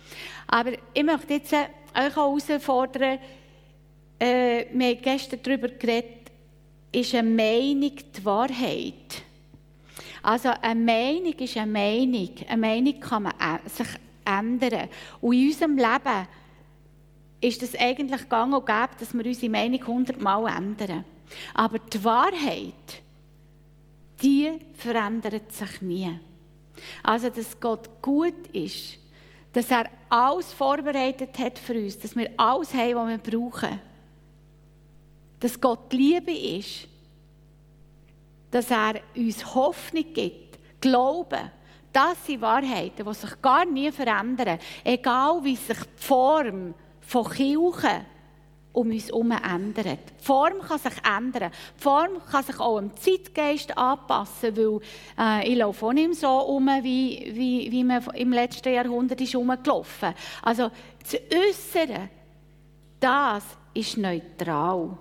Aber 0.48 0.72
ich 0.94 1.04
möchte 1.04 1.34
jetzt 1.34 1.54
euch 1.54 1.68
auch 1.94 2.16
herausfordern, 2.16 3.20
äh, 4.20 4.66
wir 4.72 4.88
haben 4.90 5.02
gestern 5.02 5.40
darüber 5.44 5.68
geredet, 5.68 6.32
ist 6.92 7.16
eine 7.16 7.30
Meinung 7.30 7.94
die 8.16 8.26
Wahrheit? 8.26 9.24
Also 10.22 10.50
eine 10.62 10.80
Meinung 10.80 11.34
ist 11.34 11.58
eine 11.58 11.72
Meinung. 11.72 12.30
Eine 12.48 12.62
Meinung 12.62 13.00
kann 13.00 13.24
man 13.24 13.34
sich 13.66 13.88
ändern. 14.26 14.90
Und 15.20 15.34
in 15.34 15.48
unserem 15.48 15.78
Leben 15.78 16.28
ist 17.40 17.64
es 17.64 17.76
eigentlich 17.76 18.30
gang 18.30 18.54
und 18.54 18.66
gäbe, 18.66 18.90
dass 19.00 19.14
wir 19.14 19.26
unsere 19.26 19.52
Meinung 19.52 19.88
hundertmal 19.88 20.56
ändern. 20.56 21.06
Aber 21.54 21.80
die 21.80 22.04
Wahrheit, 22.04 23.02
die 24.22 24.60
verändert 24.74 25.52
sich 25.52 25.82
nie. 25.82 26.20
Also, 27.04 27.30
dass 27.30 27.60
Gott 27.60 27.90
gut 28.02 28.48
ist, 28.54 28.98
dass 29.54 29.70
er 29.70 29.90
alles 30.10 30.54
vorbereitet 30.54 31.38
hat 31.38 31.60
für 31.60 31.74
uns, 31.74 32.00
dass 32.00 32.16
wir 32.16 32.32
alles 32.38 32.74
haben, 32.74 32.96
was 32.96 33.10
wir 33.10 33.18
brauchen 33.18 33.80
dass 35.42 35.60
Gott 35.60 35.92
Liebe 35.92 36.32
ist, 36.32 36.88
dass 38.52 38.72
er 38.72 39.02
uns 39.16 39.54
Hoffnung 39.54 40.06
gibt, 40.14 40.60
Glauben. 40.80 41.52
Das 41.92 42.26
sind 42.26 42.42
Wahrheiten, 42.42 43.06
die 43.06 43.14
sich 43.14 43.42
gar 43.42 43.66
nie 43.66 43.92
verändern. 43.92 44.60
Egal 44.84 45.44
wie 45.44 45.56
sich 45.56 45.78
die 45.78 46.04
Form 46.04 46.74
von 47.02 47.30
Kirchen 47.30 48.06
um 48.74 48.90
uns 48.90 49.08
herum 49.08 49.32
ändert. 49.32 50.00
Die 50.20 50.24
Form 50.24 50.60
kann 50.60 50.80
sich 50.80 50.94
ändern. 51.06 51.52
Die 51.78 51.82
Form 51.82 52.22
kann 52.30 52.44
sich 52.44 52.60
auch 52.60 52.80
dem 52.80 52.96
Zeitgeist 52.96 53.78
anpassen, 53.78 54.56
weil 54.56 54.80
äh, 55.20 55.50
ich 55.50 55.58
laufe 55.58 55.86
auch 55.86 55.94
nicht 55.94 56.16
so 56.16 56.30
um, 56.30 56.68
wie, 56.68 57.32
wie, 57.34 57.72
wie 57.72 57.84
man 57.84 58.04
im 58.14 58.32
letzten 58.32 58.74
Jahrhundert 58.74 59.20
ist 59.20 59.36
rumgelaufen. 59.36 60.14
Also 60.42 60.72
das 61.02 61.16
Äußere, 61.16 62.10
das 63.00 63.44
ist 63.74 63.98
neutral. 63.98 64.98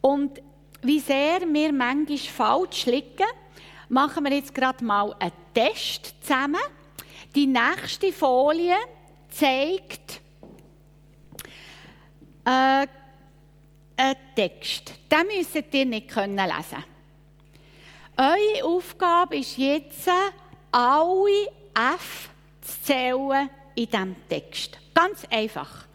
Und 0.00 0.42
wie 0.82 1.00
sehr 1.00 1.40
wir 1.50 1.72
manchmal 1.72 2.18
falsch 2.18 2.86
liegen, 2.86 3.26
machen 3.88 4.24
wir 4.24 4.32
jetzt 4.34 4.54
gerade 4.54 4.84
mal 4.84 5.14
einen 5.18 5.32
Test 5.54 6.14
zusammen. 6.20 6.60
Die 7.34 7.46
nächste 7.46 8.12
Folie 8.12 8.76
zeigt 9.34 10.20
äh, 12.44 12.86
einen 13.96 14.16
Text. 14.34 14.94
Den 15.10 15.26
müsst 15.26 15.74
ihr 15.74 15.86
nicht 15.86 16.08
können 16.08 16.36
lesen. 16.36 16.84
Eure 18.16 18.64
Aufgabe 18.64 19.38
ist 19.38 19.58
jetzt, 19.58 20.08
alle 20.70 21.48
F 21.74 22.30
zu 22.60 22.82
zählen 22.82 23.50
in 23.74 23.86
diesem 23.86 24.16
Text. 24.28 24.78
Ganz 24.94 25.24
einfach. 25.30 25.86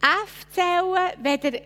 F 0.00 0.46
zählen, 0.50 1.12
wenn 1.22 1.40
ihr 1.42 1.62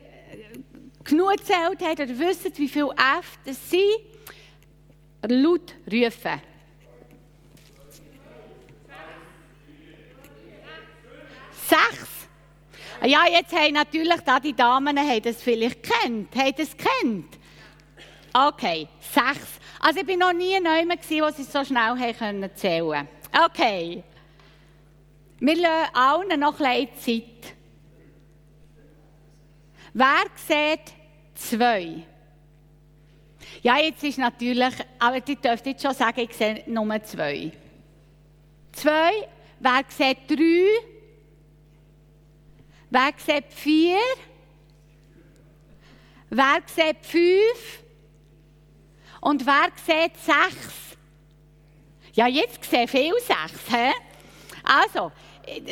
genug 1.05 1.37
gezählt 1.37 1.81
habt 1.83 2.01
oder 2.01 2.19
wisst, 2.19 2.59
wie 2.59 2.69
viele 2.69 2.91
F 2.91 3.39
das 3.45 3.71
sind, 3.71 3.83
laut 5.29 5.75
rufen. 5.91 6.41
Sechs. 11.69 12.29
Ja, 13.05 13.27
jetzt 13.27 13.53
haben 13.53 13.75
natürlich 13.75 14.21
da 14.21 14.41
die 14.41 14.55
Damen 14.55 14.99
haben 14.99 15.23
das 15.23 15.43
vielleicht 15.43 15.83
kennt. 15.83 16.35
Haben 16.35 16.55
das 16.57 16.77
kennt? 16.77 17.39
Okay, 18.33 18.89
sechs. 19.01 19.61
Also 19.81 20.01
ich 20.01 20.07
bin 20.07 20.19
noch 20.19 20.33
nie 20.33 20.59
neu 20.61 20.83
gewesen, 20.83 21.23
wo 21.23 21.31
sie 21.31 21.45
so 21.45 21.65
schnell 21.65 21.99
haben 21.99 22.17
können 22.17 22.51
zählen. 22.55 23.09
Okay. 23.45 24.03
Wir 25.39 25.57
lassen 25.57 25.95
allen 25.95 26.41
noch 26.41 26.59
ein 26.61 26.89
Zeit. 26.99 27.55
Wer 29.93 30.25
sieht 30.35 30.93
zwei? 31.35 32.03
Ja, 33.63 33.79
jetzt 33.79 34.05
ist 34.05 34.19
natürlich, 34.19 34.75
aber 34.99 35.17
ihr 35.17 35.37
dürft 35.37 35.67
jetzt 35.67 35.83
schon 35.83 35.95
sagen, 35.95 36.21
ich 36.21 36.35
sehe 36.35 36.63
nur 36.67 37.03
zwei. 37.03 37.53
Zwei. 38.73 39.29
Wer 39.59 39.85
sieht 39.89 40.19
drei? 40.29 40.96
Wer 42.91 43.13
sieht 43.17 43.53
vier? 43.53 43.99
Wer 46.31 46.59
sieht 46.67 47.05
fünf? 47.05 47.83
Und 49.21 49.45
wer 49.45 49.71
sieht 49.85 50.17
sechs? 50.17 50.97
Ja, 52.13 52.27
jetzt 52.27 52.65
sehe 52.65 52.87
viel 52.89 53.15
sechs. 53.21 53.69
He? 53.69 53.93
Also, 54.63 55.13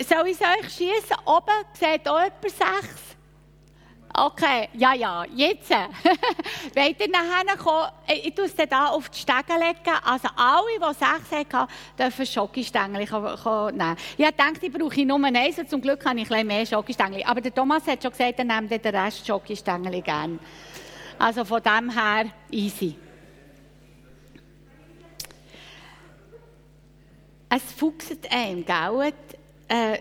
soll 0.09 0.29
ich 0.29 0.41
es 0.41 0.41
euch 0.41 0.73
schießen? 0.73 1.17
Oben 1.25 1.65
sieht 1.73 2.09
auch 2.09 2.23
jemand 2.23 2.43
sechs? 2.43 3.04
Okay, 4.17 4.69
ja, 4.75 4.95
ja, 4.95 5.25
jetzt. 5.35 5.71
Wollt 6.75 7.01
ihr 7.01 7.09
nachher 7.11 7.57
kommen? 7.57 7.89
Ich 8.07 8.33
tue 8.33 8.45
es 8.45 8.55
dann 8.55 8.69
hier 8.69 8.93
auf 8.93 9.09
die 9.09 9.19
Stege 9.19 9.59
legen. 9.59 9.99
Also 10.05 10.29
alle, 10.37 10.79
die 10.79 10.95
sechs 10.95 11.53
hatten, 11.53 11.73
dürfen 11.99 12.25
Schokostängel 12.25 13.01
nehmen. 13.01 13.97
Ich 14.17 14.27
dachte, 14.37 14.67
ich 14.67 14.73
brauche 14.73 15.05
nur 15.05 15.25
eins 15.25 15.59
und 15.59 15.69
zum 15.69 15.81
Glück 15.81 16.07
habe 16.07 16.21
ich 16.21 16.31
ein 16.31 16.47
mehr 16.47 16.65
Schokostängel. 16.65 17.25
Aber 17.25 17.41
der 17.41 17.53
Thomas 17.53 17.89
hat 17.89 18.03
schon 18.03 18.13
gesagt, 18.13 18.39
er 18.39 18.45
nimmt 18.45 18.71
den 18.71 18.95
Rest 18.95 19.27
Schokostängel 19.27 20.01
gerne. 20.01 20.39
Also 21.19 21.45
von 21.45 21.61
dem 21.61 21.91
her 21.91 22.27
easy. 22.53 22.97
Es 27.49 27.73
fuchst 27.73 28.31
einem, 28.31 28.65
gell? 28.65 29.13
Äh, 29.67 29.99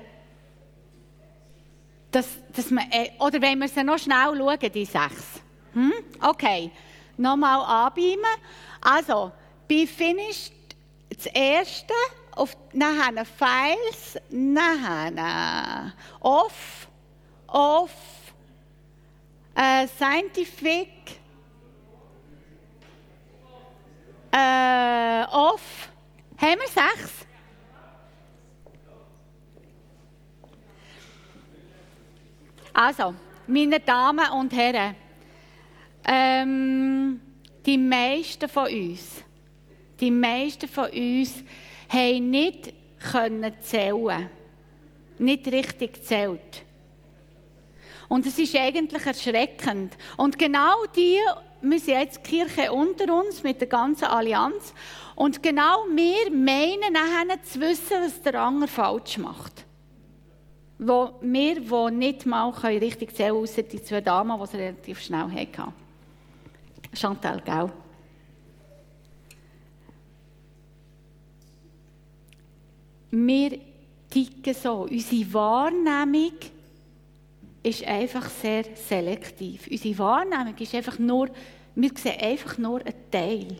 dass, 2.13 2.27
dass 2.55 2.69
man, 2.69 2.89
äh, 2.91 3.11
oder 3.19 3.41
wenn 3.41 3.59
wir 3.59 3.67
sie 3.67 3.83
noch 3.83 3.97
schnell 3.97 4.37
schauen, 4.37 4.71
die 4.71 4.85
sechs. 4.85 5.41
Hm? 5.73 5.93
Okay, 6.21 6.71
nochmal 7.17 7.87
anbeamen. 7.87 8.23
Also, 8.79 9.31
bei 9.67 9.87
Finished 9.87 10.53
das 11.09 11.25
erste, 11.27 11.93
auf, 12.31 12.55
nachher 12.73 13.25
Files, 13.25 14.17
nachher 14.29 15.93
Off, 16.19 16.87
Off, 17.47 17.91
äh, 19.55 19.87
Scientific, 19.87 20.89
äh, 24.31 25.23
Off. 25.31 25.89
Haben 26.37 26.59
wir 26.59 26.67
sechs? 26.67 27.25
Also, 32.73 33.13
meine 33.45 33.79
Damen 33.79 34.31
und 34.31 34.51
Herren, 34.51 34.95
ähm, 36.05 37.21
die 37.63 37.77
meisten 37.77 38.49
von 38.49 38.65
uns, 38.65 39.23
die 39.99 40.09
meisten 40.09 40.67
von 40.67 40.89
uns 40.89 41.43
haben 41.87 42.29
nicht 42.31 42.73
können 43.11 43.53
zählen, 43.61 44.27
nicht 45.19 45.45
richtig 45.51 45.93
gezählt. 45.93 46.63
Und 48.09 48.25
es 48.25 48.39
ist 48.39 48.55
eigentlich 48.55 49.05
erschreckend. 49.05 49.95
Und 50.17 50.39
genau 50.39 50.85
die, 50.95 51.19
wir 51.61 51.79
sind 51.79 51.99
jetzt 51.99 52.25
die 52.25 52.37
Kirche 52.37 52.71
unter 52.73 53.13
uns 53.13 53.43
mit 53.43 53.61
der 53.61 53.67
ganzen 53.67 54.05
Allianz. 54.05 54.73
Und 55.15 55.43
genau 55.43 55.85
wir 55.93 56.31
meinen 56.31 56.91
nachher 56.91 57.41
zu 57.43 57.59
wissen, 57.61 57.97
was 58.03 58.21
der 58.23 58.41
andere 58.41 58.67
falsch 58.67 59.19
macht 59.19 59.65
wo 60.79 61.13
wir, 61.21 61.61
die 61.61 61.95
nicht 61.95 62.25
mal 62.25 62.49
richtig 62.49 63.15
zählen 63.15 63.33
können, 63.33 63.43
außer 63.43 63.63
die 63.63 63.81
zwei 63.81 64.01
Damen, 64.01 64.37
die 64.37 64.43
es 64.43 64.53
relativ 64.53 64.99
schnell 64.99 65.31
hatten. 65.31 65.73
Chantal, 66.93 67.41
gell? 67.41 67.71
Wir 73.11 73.59
ticken 74.09 74.53
so. 74.53 74.87
Unsere 74.89 75.33
Wahrnehmung 75.33 76.33
ist 77.61 77.83
einfach 77.85 78.29
sehr 78.29 78.65
selektiv. 78.75 79.67
Unsere 79.69 79.97
Wahrnehmung 79.99 80.57
ist 80.57 80.75
einfach 80.75 80.99
nur, 80.99 81.29
wir 81.75 81.91
sehen 81.95 82.19
einfach 82.19 82.57
nur 82.57 82.81
einen 82.81 83.11
Teil. 83.11 83.57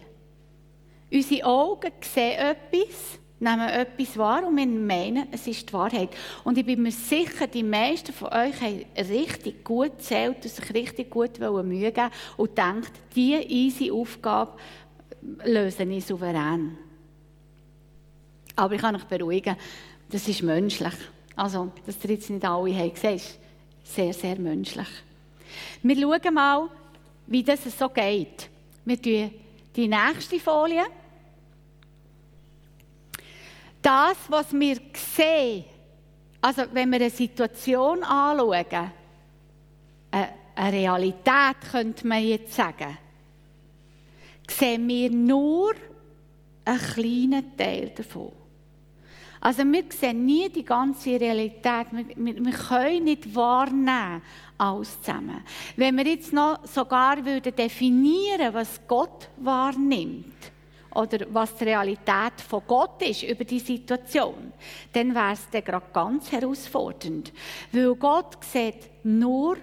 Unsere 1.12 1.46
Augen 1.46 1.92
sehen 2.02 2.40
etwas 2.40 3.20
nehmen 3.44 3.70
etwas 3.70 4.18
wahr 4.18 4.48
und 4.48 4.58
wir 4.58 4.66
meinen, 4.66 5.28
es 5.32 5.46
ist 5.48 5.70
die 5.70 5.74
Wahrheit. 5.74 6.10
Und 6.44 6.58
ich 6.58 6.66
bin 6.66 6.82
mir 6.82 6.92
sicher, 6.92 7.48
die 7.48 7.64
meisten 7.64 8.14
von 8.14 8.30
euch 8.30 8.60
haben 8.62 8.86
richtig 8.98 9.64
gut 9.64 10.02
zählt 10.02 10.44
und 10.44 10.50
sich 10.50 10.74
richtig 10.74 11.10
gut 11.10 11.40
Mühe 11.40 11.92
geben 11.92 12.10
und 12.38 12.58
denkt, 12.58 12.92
diese 13.16 13.42
easy 13.44 13.92
Aufgabe 13.92 14.54
löse 15.44 15.84
ich 15.84 16.06
souverän. 16.06 16.78
Aber 18.56 18.74
ich 18.74 18.82
kann 18.82 18.96
euch 18.96 19.06
beruhigen, 19.06 19.56
das 20.10 20.28
ist 20.28 20.44
menschlich. 20.44 20.94
Also, 21.36 21.72
dass 21.86 22.04
ihr 22.04 22.12
jetzt 22.12 22.30
nicht 22.30 22.46
alle 22.46 22.76
haben 22.76 22.94
gesehen, 22.94 23.16
ist 23.16 23.40
sehr, 23.84 24.14
sehr 24.14 24.38
menschlich. 24.38 24.88
Wir 25.82 25.96
schauen 25.98 26.34
mal, 26.34 26.70
wie 27.28 27.44
das 27.44 27.62
so 27.78 27.90
geht. 27.90 28.50
Wir 28.86 29.02
tun 29.02 29.32
die 29.76 29.88
nächste 29.88 30.40
Folie 30.40 30.84
das, 33.84 34.18
was 34.30 34.52
wir 34.54 34.78
sehen, 35.16 35.66
also 36.42 36.64
wenn 36.72 36.90
wir 36.90 37.02
eine 37.02 37.10
Situation 37.10 38.04
anschauen, 38.04 38.92
eine 40.56 40.74
Realität 40.74 41.58
könnte 41.72 42.08
man 42.08 42.24
jetzt 42.24 42.54
sagen, 42.54 42.98
sehen 44.50 44.88
wir 44.88 45.12
nur 45.12 45.74
einen 46.66 46.80
kleinen 46.80 47.58
Teil 47.58 47.90
davon. 47.90 48.32
Also 49.42 49.64
wir 49.66 49.84
sehen 49.90 50.26
nie 50.26 50.48
die 50.48 50.64
ganze 50.64 51.20
Realität. 51.20 51.88
Wir, 51.92 52.06
wir, 52.16 52.46
wir 52.46 52.54
können 52.54 53.04
nicht 53.04 53.36
wahrnehmen 53.36 54.22
alles 54.58 55.02
zusammen. 55.02 55.44
Wenn 55.76 55.98
wir 55.98 56.06
jetzt 56.06 56.32
noch 56.32 56.66
sogar 56.66 57.26
würden 57.26 57.54
definieren, 57.54 58.54
was 58.54 58.80
Gott 58.88 59.30
wahrnimmt, 59.38 60.53
oder 60.96 61.26
was 61.30 61.56
die 61.56 61.66
Realität 61.66 62.40
von 62.48 62.62
Gott 62.68 63.02
ist 63.02 63.24
über 63.24 63.44
die 63.44 63.60
Situation, 63.60 64.54
dann 64.92 65.14
wäre 65.14 65.34
es 65.34 65.50
dann 65.50 65.64
gerade 65.64 65.86
ganz 65.94 66.32
herausfordernd. 66.32 67.32
Weil 67.72 67.96
Gott 67.96 68.44
sieht 68.44 68.90
nur, 69.04 69.58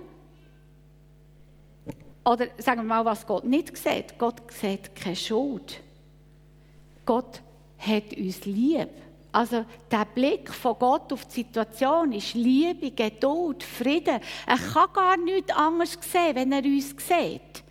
oder 2.24 2.48
sagen 2.58 2.80
wir 2.82 2.84
mal, 2.84 3.04
was 3.04 3.26
Gott 3.26 3.44
nicht 3.44 3.76
sieht. 3.76 4.18
Gott 4.18 4.42
sieht 4.52 4.94
keine 4.94 5.16
Schuld. 5.16 5.80
Gott 7.06 7.40
hat 7.78 8.16
uns 8.16 8.44
lieb. 8.44 8.88
Also 9.32 9.64
der 9.90 10.04
Blick 10.06 10.52
von 10.52 10.76
Gott 10.78 11.12
auf 11.12 11.24
die 11.26 11.42
Situation 11.42 12.12
ist 12.12 12.34
Liebe, 12.34 12.90
Geduld, 12.90 13.62
Frieden. 13.62 14.20
Er 14.46 14.58
kann 14.58 14.92
gar 14.92 15.16
nichts 15.16 15.52
anderes 15.52 15.98
sehen, 16.00 16.34
wenn 16.34 16.52
er 16.52 16.64
uns 16.64 16.90
sieht. 16.90 17.62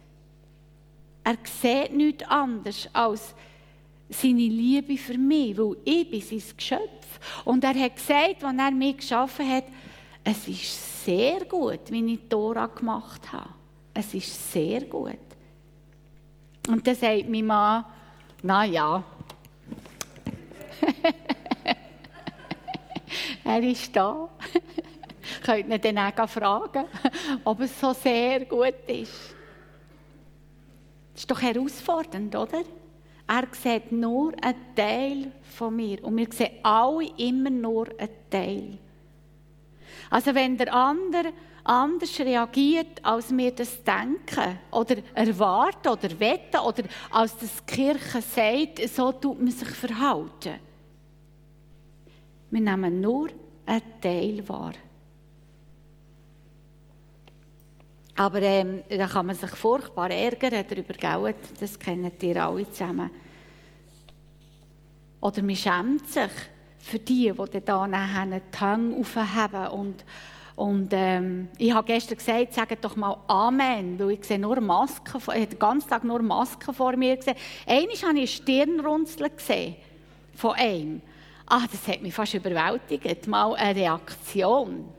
Er 1.24 1.38
sieht 1.44 1.94
nichts 1.94 2.24
anderes 2.24 2.90
als 2.94 3.36
seine 4.10 4.40
Liebe 4.40 4.98
für 4.98 5.18
mich, 5.18 5.58
weil 5.58 5.78
ich 5.86 6.10
bin 6.10 6.22
sein 6.22 6.44
Geschöpf. 6.58 7.20
Und 7.46 7.64
er 7.64 7.76
hat 7.76 7.96
gesagt, 7.96 8.44
als 8.44 8.58
er 8.58 8.72
mich 8.72 8.98
geschaffen 8.98 9.50
hat, 9.50 9.66
es 10.24 10.48
ist 10.48 11.06
sehr 11.06 11.46
gut, 11.46 11.80
wie 11.90 12.14
ich 12.14 12.30
Tora 12.30 12.68
gemacht 12.68 13.32
habe. 13.32 13.50
Es 13.94 14.14
ist 14.14 14.52
sehr 14.52 14.82
gut. 14.82 15.18
Und 16.68 16.86
dann 16.86 16.96
sagt 16.96 17.30
mein 17.30 17.46
Mann, 17.46 17.86
Na 18.44 18.64
ja. 18.64 19.04
er 23.44 23.64
ist 23.64 23.96
da. 23.96 24.30
Könnt 25.44 25.70
ihr 25.70 25.80
dann 25.80 25.98
auch 25.98 26.30
fragen, 26.30 26.86
ob 27.44 27.60
es 27.62 27.80
so 27.80 27.94
sehr 27.94 28.46
gut 28.46 28.88
ist. 28.88 29.36
Das 31.14 31.24
ist 31.24 31.32
doch 31.32 31.42
herausfordernd, 31.42 32.36
oder? 32.36 32.64
Er 33.30 33.48
sieht 33.52 33.92
nur 33.92 34.34
einen 34.42 34.76
Teil 34.76 35.32
von 35.44 35.76
mir 35.76 36.04
und 36.04 36.18
wir 36.18 36.28
sehen 36.32 36.50
alle 36.64 37.12
immer 37.18 37.52
nur 37.52 37.88
einen 38.00 38.10
Teil. 38.28 38.80
Also 40.10 40.34
wenn 40.34 40.58
der 40.58 40.74
andere 40.74 41.32
anders 41.64 42.20
reagiert, 42.20 43.06
als 43.06 43.36
wir 43.38 43.52
das 43.52 43.84
denken 43.84 44.58
oder 44.72 44.96
erwarten 45.14 45.90
oder 45.90 46.20
wetten 46.20 46.60
oder 46.60 46.84
als 47.12 47.38
das 47.38 47.64
die 47.64 47.76
Kirche 47.76 48.20
sagt, 48.20 48.90
so 48.90 49.12
tut 49.12 49.40
man 49.40 49.52
sich 49.52 49.70
verhalten. 49.70 50.56
Wir 52.50 52.62
nehmen 52.62 53.00
nur 53.00 53.30
einen 53.68 54.02
Teil 54.02 54.50
wahr. 54.50 54.74
Aber 58.20 58.42
ähm, 58.42 58.84
da 58.90 59.08
kann 59.08 59.28
man 59.28 59.36
sich 59.38 59.52
furchtbar 59.52 60.12
ärgern 60.12 60.66
darüber, 60.70 60.94
gell? 60.94 61.36
das 61.58 61.80
kennen 61.80 62.12
ihr 62.22 62.46
alle 62.46 62.70
zusammen. 62.70 63.10
Oder 65.22 65.42
man 65.42 65.56
schämt 65.56 66.06
sich 66.06 66.32
für 66.80 67.00
die, 67.00 67.32
die 67.32 67.62
dann 67.62 67.92
die 67.94 67.98
Hänge 67.98 68.42
aufheben 69.00 69.68
und 69.68 70.04
und 70.58 70.90
ähm, 70.92 71.48
ich 71.58 71.74
habe 71.74 71.88
gestern 71.88 72.18
gesagt, 72.18 72.54
sagt 72.54 72.84
doch 72.84 72.98
mal 72.98 73.16
Amen, 73.28 73.98
weil 73.98 74.12
ich 74.12 74.26
sehe 74.26 74.38
nur 74.38 74.60
Masken, 74.60 75.18
ich 75.18 75.26
habe 75.26 75.48
den 75.48 75.58
ganzen 75.58 75.90
Tag 75.90 76.04
nur 76.04 76.22
Masken 76.22 76.74
vor 76.74 76.98
mir 76.98 77.16
gesehen. 77.16 77.38
Einmal 77.66 77.96
habe 77.96 78.20
ich 78.20 78.24
ein 78.24 78.28
Stirnrunzeln 78.28 79.32
gesehen 79.34 79.78
von 80.36 80.56
einem. 80.56 81.02
Ah, 81.46 81.62
das 81.72 81.88
hat 81.88 82.02
mich 82.02 82.14
fast 82.14 82.34
überwältigt. 82.34 83.28
Mal 83.28 83.56
eine 83.56 83.80
Reaktion. 83.80 84.90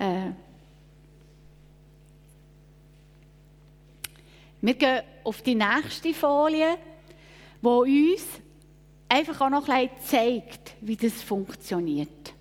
Äh, 0.00 0.32
Wir 4.62 4.74
gehen 4.74 5.02
auf 5.24 5.40
die 5.42 5.54
nächste 5.54 6.12
Folie, 6.12 6.76
wo 7.62 7.80
uns 7.80 8.26
einfach 9.08 9.40
auch 9.40 9.50
noch 9.50 9.68
ein 9.68 9.88
bisschen 9.88 10.06
zeigt, 10.06 10.74
wie 10.82 10.96
das 10.96 11.22
funktioniert. 11.22 12.34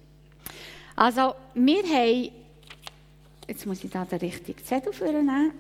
Also, 0.95 1.34
wir 1.53 1.84
haben, 1.84 2.32
jetzt 3.47 3.65
muss 3.65 3.84
ich 3.84 3.89
da 3.89 4.03
den 4.03 4.19
richtigen 4.19 4.63
Zettel 4.63 4.91
nehmen. 5.13 5.53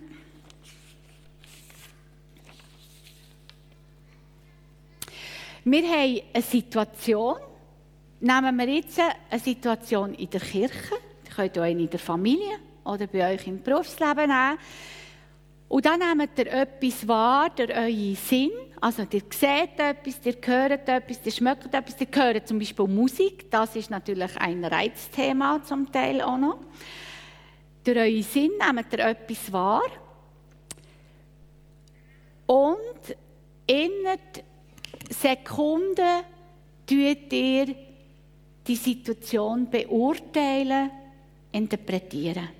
Wir 5.63 5.83
haben 5.83 6.21
eine 6.33 6.43
Situation, 6.43 7.35
nehmen 8.19 8.57
wir 8.57 8.67
jetzt 8.69 8.99
eine 9.29 9.39
Situation 9.39 10.13
in 10.13 10.29
der 10.29 10.41
Kirche, 10.41 10.95
ihr 11.25 11.31
könnt 11.35 11.57
auch 11.57 11.63
eine 11.63 11.81
in 11.81 11.89
der 11.89 11.99
Familie 11.99 12.57
oder 12.83 13.07
bei 13.07 13.33
euch 13.33 13.45
im 13.47 13.61
Berufsleben 13.61 14.27
nehmen. 14.27 14.57
Und 15.69 15.85
dann 15.85 15.99
nehmt 15.99 16.37
ihr 16.37 16.51
etwas 16.51 17.07
wahr, 17.07 17.51
der 17.51 17.69
euren 17.69 18.15
Sinn. 18.15 18.51
Also, 18.81 19.03
ihr 19.03 19.21
seht 19.29 19.77
etwas, 19.79 20.19
ihr 20.23 20.35
hört 20.43 20.89
etwas, 20.89 21.19
ihr 21.23 21.31
schmeckt 21.31 21.71
etwas, 21.71 22.01
ihr 22.01 22.07
hört 22.11 22.47
zum 22.47 22.57
Beispiel 22.57 22.87
Musik. 22.87 23.51
Das 23.51 23.75
ist 23.75 23.91
natürlich 23.91 24.35
ein 24.37 24.65
Reizthema 24.65 25.61
zum 25.63 25.91
Teil 25.91 26.21
auch 26.21 26.37
noch. 26.37 26.57
Durch 27.83 27.97
euren 27.97 28.23
Sinn 28.23 28.51
nehmt 28.59 28.91
ihr 28.91 28.99
etwas 28.99 29.53
wahr. 29.53 29.83
Und 32.47 33.15
in 33.67 33.91
Sekunden 35.09 36.23
tut 36.87 37.31
ihr 37.31 37.75
die 38.65 38.75
Situation 38.75 39.69
beurteilen, 39.69 40.89
interpretieren. 41.51 42.58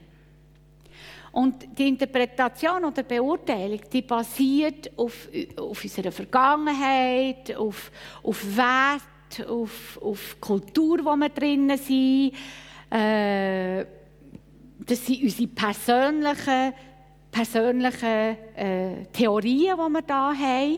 Und 1.39 1.69
die 1.77 1.87
Interpretation 1.87 2.83
oder 2.83 3.01
Beurteilung, 3.03 3.79
die 3.93 4.01
basiert 4.01 4.91
auf, 4.97 5.29
auf 5.55 5.81
unserer 5.81 6.11
Vergangenheit, 6.11 7.55
auf, 7.55 7.89
auf 8.21 8.57
Wert, 8.57 9.47
auf, 9.49 9.97
auf 10.01 10.35
Kultur, 10.41 10.99
wo 11.05 11.15
wir 11.15 11.29
drinnen 11.29 11.77
sind. 11.77 12.33
Äh, 12.89 13.85
das 14.79 15.05
sind 15.05 15.23
unsere 15.23 15.47
persönlichen, 15.47 16.73
persönlichen 17.31 18.37
äh, 18.57 19.05
Theorien, 19.13 19.77
die 19.77 20.07
wir 20.09 20.33
hier 20.33 20.45
haben. 20.45 20.77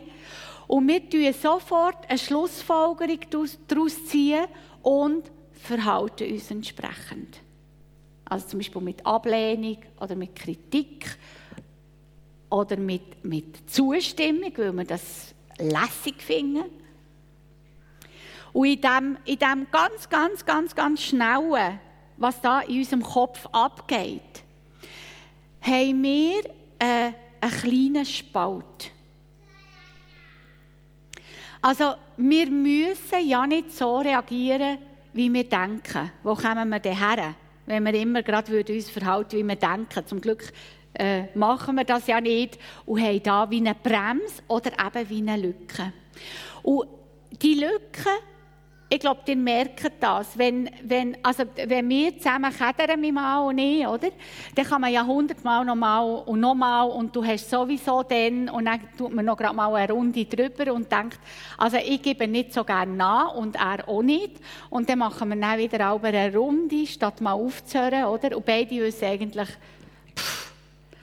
Und 0.67 0.88
wir 0.88 1.10
ziehen 1.10 1.34
sofort 1.34 2.08
eine 2.08 2.19
Schlussfolgerung 2.19 3.19
daraus 3.67 4.06
ziehen 4.06 4.45
und 4.84 5.24
verhalten 5.54 6.32
uns 6.32 6.52
entsprechend. 6.52 7.39
Also 8.32 8.48
zum 8.48 8.60
Beispiel 8.60 8.82
mit 8.82 9.06
Ablehnung 9.06 9.76
oder 10.00 10.15
mit 10.15 10.34
Kritik 10.34 11.17
oder 12.50 12.78
mit, 12.78 13.26
mit 13.26 13.70
Zustimmung, 13.70 14.54
weil 14.56 14.72
wir 14.72 14.86
das 14.86 15.36
lässig 15.58 16.22
finden. 16.22 16.63
Und 18.54 18.67
in 18.67 18.80
dem, 18.80 19.17
in 19.26 19.38
dem 19.38 19.67
ganz, 19.70 20.08
ganz, 20.08 20.46
ganz, 20.46 20.74
ganz 20.74 21.02
Schnellen, 21.02 21.78
was 22.15 22.39
da 22.39 22.62
in 22.62 22.78
unserem 22.78 23.04
Kopf 23.04 23.46
abgeht, 23.52 24.44
haben 25.60 26.02
wir 26.02 26.46
äh, 26.80 27.12
einen 27.41 27.52
kleinen 27.60 28.06
Spalt. 28.06 28.91
Also, 31.62 31.96
wir 32.15 32.50
müssen 32.50 33.28
ja 33.28 33.46
nicht 33.46 33.74
so 33.74 33.98
reagieren, 33.98 34.78
wie 35.12 35.34
wir 35.34 35.44
denken. 35.44 36.13
Wo 36.24 36.34
kommen 36.34 36.70
wir 36.70 36.80
denn 36.80 36.98
her? 36.98 37.36
Wenn 37.65 37.86
wir 37.86 37.93
immer 37.93 38.24
gerade 38.24 38.58
uns 38.58 38.89
verhalten, 38.89 39.38
wie 39.38 39.43
wir 39.43 39.56
denken. 39.56 40.06
Zum 40.06 40.21
Glück 40.21 40.52
äh, 40.93 41.24
machen 41.36 41.76
wir 41.76 41.84
das 41.84 42.08
ja 42.08 42.19
nicht 42.19 42.58
und 42.86 43.02
haben 43.02 43.24
da 43.24 43.50
wie 43.50 43.58
eine 43.58 43.76
Bremse 43.76 44.41
oder 44.47 44.71
eben 44.71 45.10
wie 45.10 45.17
eine 45.17 45.38
Lücke. 45.38 45.93
Und 46.63 46.88
die 47.41 47.56
Lücke 47.56 48.10
ich 48.93 48.99
glaube, 48.99 49.21
ihr 49.25 49.38
merkt 49.38 49.89
das. 50.01 50.38
Wenn, 50.38 50.69
wenn, 50.84 51.17
also, 51.23 51.45
wenn 51.56 51.88
wir 51.88 52.17
zusammen 52.17 52.51
kedern, 52.51 52.99
mein 52.99 53.13
Mann 53.13 53.47
und 53.47 53.58
ich, 53.58 53.88
oder? 53.88 54.10
Dann 54.54 54.65
kann 54.65 54.82
man 54.82 54.91
ja 54.91 55.06
hundertmal 55.06 55.63
nochmal 55.63 56.23
und 56.25 56.41
nochmal 56.41 56.89
und 56.89 57.15
du 57.15 57.23
hast 57.23 57.49
sowieso 57.49 58.04
dann 58.04 58.49
und 58.49 58.65
dann 58.65 58.82
tut 58.97 59.13
man 59.13 59.23
noch 59.23 59.38
gerade 59.38 59.56
mal 59.56 59.73
eine 59.73 59.93
Runde 59.93 60.25
drüber 60.25 60.73
und 60.73 60.91
denkt, 60.91 61.19
also 61.58 61.77
ich 61.77 62.01
gebe 62.01 62.27
nicht 62.27 62.54
so 62.54 62.65
gerne 62.65 62.93
nach 62.93 63.34
und 63.34 63.56
er 63.56 63.88
auch 63.88 64.04
nicht. 64.04 64.41
Und 64.69 64.89
dann 64.89 64.99
machen 64.99 65.30
wir 65.30 65.38
dann 65.38 65.58
wieder 65.58 65.93
eine 65.93 66.36
Runde, 66.36 66.86
statt 66.86 67.21
mal 67.21 67.32
aufzuhören, 67.32 68.04
oder? 68.04 68.36
Und 68.36 68.45
beide 68.45 68.71
wissen 68.71 69.06
eigentlich, 69.06 69.47
pff, 70.17 70.51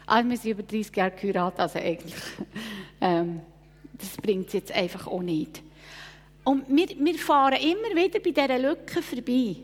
also 0.05 0.29
wir 0.29 0.37
sind 0.37 0.51
über 0.51 0.63
30 0.63 0.95
Jahre 0.95 1.13
geheiratet, 1.13 1.61
also 1.61 1.79
eigentlich, 1.79 2.15
ähm, 3.01 3.41
das 3.95 4.15
bringt 4.19 4.49
es 4.49 4.53
jetzt 4.53 4.73
einfach 4.73 5.07
auch 5.07 5.23
nicht. 5.23 5.63
Und 6.45 6.65
wir, 6.69 6.89
wir 6.89 7.19
fahren 7.19 7.61
immer 7.61 7.95
wieder 7.95 8.21
bei 8.21 8.31
dieser 8.31 8.59
Lücke 8.59 9.03
vorbei, 9.03 9.57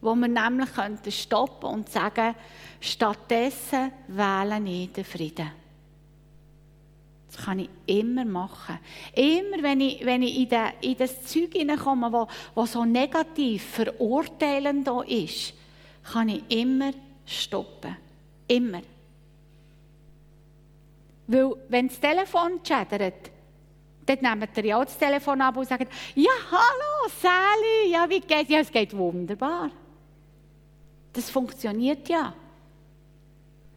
wo 0.00 0.14
wir 0.14 0.28
nämlich 0.28 0.72
könnten 0.74 1.12
stoppen 1.12 1.70
und 1.70 1.88
sagen, 1.88 2.34
stattdessen 2.80 3.92
wähle 4.08 4.62
ich 4.66 4.92
den 4.92 5.04
Frieden. 5.04 5.50
Das 7.34 7.44
kann 7.44 7.58
ich 7.58 7.70
immer 7.86 8.24
machen. 8.24 8.78
Immer, 9.14 9.62
wenn 9.62 9.80
ich, 9.80 10.04
wenn 10.04 10.22
ich 10.22 10.36
in, 10.38 10.48
de, 10.48 10.60
in 10.82 10.96
das 10.96 11.24
Zeug 11.24 11.52
hineinkomme, 11.52 12.12
wo, 12.12 12.28
wo 12.54 12.64
so 12.64 12.84
negativ, 12.84 13.64
verurteilend 13.64 14.88
ist, 15.08 15.54
kann 16.12 16.28
ich 16.28 16.42
immer 16.48 16.92
stoppen. 17.26 17.96
Immer. 18.46 18.82
Weil, 21.26 21.52
wenn 21.68 21.88
das 21.88 21.98
Telefon 21.98 22.62
chattert, 22.62 23.30
dann 24.06 24.38
nehmt 24.38 24.56
ihr 24.56 24.64
ja 24.66 24.84
das 24.84 24.98
Telefon 24.98 25.40
ab 25.40 25.56
und 25.56 25.66
sagt, 25.66 25.92
ja, 26.14 26.32
hallo, 26.50 27.10
Sally, 27.20 27.92
ja, 27.92 28.08
wie 28.08 28.20
geht's? 28.20 28.50
Ja, 28.50 28.60
es 28.60 28.70
geht 28.70 28.96
wunderbar. 28.96 29.70
Das 31.12 31.30
funktioniert 31.30 32.08
ja. 32.08 32.34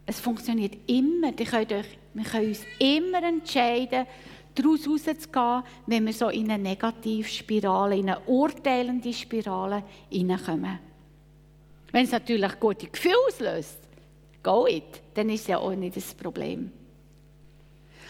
Es 0.04 0.20
funktioniert 0.20 0.76
immer. 0.86 1.32
Wir 1.36 1.46
können 1.46 2.48
uns 2.48 2.60
immer 2.78 3.22
entscheiden, 3.22 4.06
daraus 4.54 4.88
rauszugehen, 4.88 5.62
wenn 5.86 6.06
wir 6.06 6.12
so 6.12 6.28
in 6.28 6.50
eine 6.50 6.62
Negativspirale, 6.62 7.96
in 7.96 8.10
eine 8.10 8.20
urteilende 8.20 9.12
Spirale 9.12 9.84
hineinkommen. 10.10 10.78
Wenn 11.92 12.04
es 12.04 12.12
natürlich 12.12 12.58
gute 12.58 12.88
Gefühle 12.88 13.14
auslöst, 13.26 13.78
go 14.42 14.66
it, 14.66 15.02
dann 15.14 15.30
ist 15.30 15.42
es 15.42 15.46
ja 15.48 15.58
auch 15.58 15.74
nicht 15.74 15.96
das 15.96 16.14
Problem. 16.14 16.72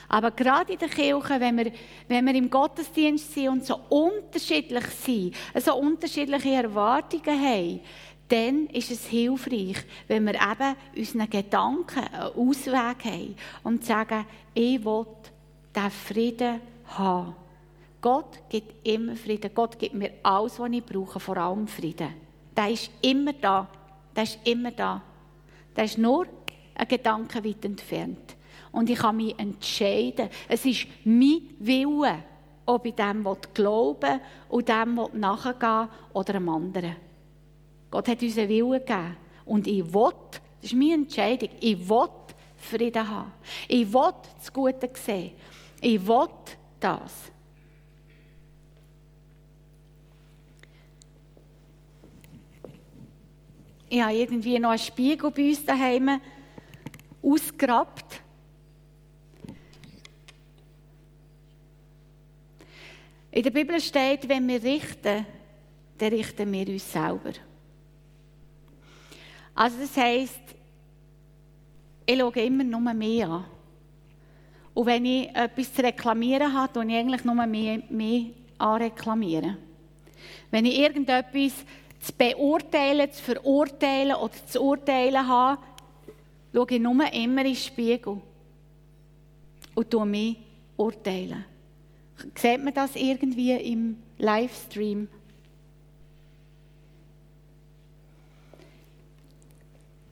Aber 0.08 0.30
gerade 0.30 0.72
in 0.72 0.78
der 0.78 0.88
Kirche, 0.88 1.38
wenn 1.38 1.58
wir, 1.58 1.72
wenn 2.08 2.24
wir 2.26 2.34
im 2.34 2.48
Gottesdienst 2.48 3.34
sind 3.34 3.48
und 3.48 3.66
so 3.66 3.78
unterschiedlich 3.90 4.86
sind, 4.86 5.34
so 5.56 5.76
unterschiedliche 5.76 6.50
Erwartungen 6.50 7.40
haben, 7.40 7.80
dann 8.28 8.66
ist 8.68 8.90
es 8.90 9.06
hilfreich, 9.06 9.76
wenn 10.06 10.24
wir 10.24 10.34
eben 10.34 10.76
unseren 10.96 11.30
Gedanken 11.30 12.00
einen 12.00 12.32
Ausweg 12.34 13.04
haben 13.04 13.36
und 13.64 13.84
sagen, 13.84 14.26
ich 14.54 14.84
will 14.84 15.06
diesen 15.74 15.90
Frieden 15.90 16.60
haben. 16.86 17.34
Gott 18.00 18.38
gibt 18.48 18.86
immer 18.86 19.16
Frieden. 19.16 19.50
Gott 19.54 19.78
gibt 19.78 19.94
mir 19.94 20.12
alles, 20.22 20.58
was 20.58 20.70
ich 20.70 20.84
brauche, 20.84 21.18
vor 21.18 21.36
allem 21.36 21.66
Frieden. 21.66 22.14
Der 22.56 22.70
ist 22.70 22.90
immer 23.02 23.32
da. 23.32 23.66
Der 24.14 24.22
ist 24.22 24.38
immer 24.44 24.70
da. 24.70 25.02
Der 25.76 25.84
ist 25.84 25.98
nur 25.98 26.26
ein 26.74 26.88
Gedanke 26.88 27.44
weit 27.44 27.64
entfernt. 27.64 28.36
Und 28.72 28.90
ich 28.90 28.98
kann 28.98 29.16
mich 29.16 29.38
entscheiden. 29.38 30.28
Es 30.48 30.64
ist 30.64 30.86
mein 31.04 31.42
Wille, 31.58 32.24
ob 32.66 32.84
ich 32.84 32.94
dem 32.94 33.26
glauben 33.54 34.20
und 34.48 34.68
dem 34.68 35.00
nachgehen 35.14 35.88
oder 36.12 36.34
einem 36.34 36.48
anderen. 36.48 36.96
Gott 37.90 38.08
hat 38.08 38.22
uns 38.22 38.36
einen 38.36 38.48
Willen 38.48 38.72
gegeben. 38.72 39.16
Und 39.44 39.66
ich 39.66 39.94
will, 39.94 40.12
das 40.60 40.72
ist 40.72 40.74
meine 40.74 40.94
Entscheidung, 40.94 41.48
ich 41.60 41.88
will 41.88 42.08
Frieden 42.58 43.08
haben. 43.08 43.32
Ich 43.68 43.92
will 43.92 44.12
das 44.36 44.52
Gute 44.52 44.90
sehen. 44.94 45.32
Ich 45.80 46.06
will 46.06 46.26
das. 46.80 47.32
Ich 53.88 54.02
habe 54.02 54.14
irgendwie 54.14 54.58
noch 54.58 54.70
einen 54.70 54.78
Spiegel 54.78 55.30
bei 55.30 55.48
uns 55.48 55.64
daheim 55.64 56.20
ausgegrabt. 57.22 58.07
In 63.38 63.44
der 63.44 63.52
Bibel 63.52 63.80
steht, 63.80 64.28
wenn 64.28 64.48
wir 64.48 64.60
richten, 64.60 65.24
dann 65.96 66.12
richten 66.12 66.52
wir 66.52 66.66
uns 66.66 66.92
selber. 66.92 67.34
Also 69.54 69.78
das 69.78 69.96
heisst, 69.96 70.40
ich 72.04 72.18
schaue 72.18 72.40
immer 72.40 72.64
nur 72.64 72.92
mehr 72.92 73.28
an. 73.28 73.44
Und 74.74 74.86
wenn 74.86 75.04
ich 75.04 75.28
etwas 75.36 75.72
zu 75.72 75.84
reklamieren 75.84 76.52
habe, 76.52 76.72
dann 76.72 76.90
ich 76.90 76.96
eigentlich 76.96 77.24
nur 77.24 77.46
mehr, 77.46 77.80
mehr 77.88 78.22
anreklamieren. 78.58 79.56
Wenn 80.50 80.66
ich 80.66 80.76
irgendetwas 80.76 81.64
zu 82.00 82.12
beurteilen, 82.18 83.12
zu 83.12 83.22
verurteilen 83.22 84.16
oder 84.16 84.46
zu 84.46 84.60
urteilen 84.60 85.28
habe, 85.28 85.62
schaue 86.52 86.66
ich 86.70 86.80
nur 86.80 87.12
immer 87.12 87.12
in 87.12 87.36
den 87.36 87.54
Spiegel 87.54 88.20
und 89.76 89.88
tue 89.88 90.06
mich 90.06 90.38
urteilen. 90.76 91.44
Sieht 92.34 92.64
man 92.64 92.74
das 92.74 92.96
irgendwie 92.96 93.52
im 93.52 93.96
Livestream? 94.18 95.08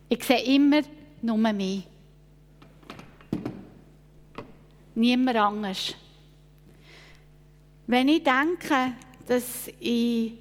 Ich 0.09 0.23
sehe 0.23 0.43
immer 0.55 0.83
nur 1.23 1.37
mich. 1.53 1.87
Niemand 4.95 5.37
anders. 5.37 5.95
Wenn 7.89 8.09
ich 8.09 8.23
denke, 8.23 8.93
dass 9.27 9.69
ich 9.81 10.33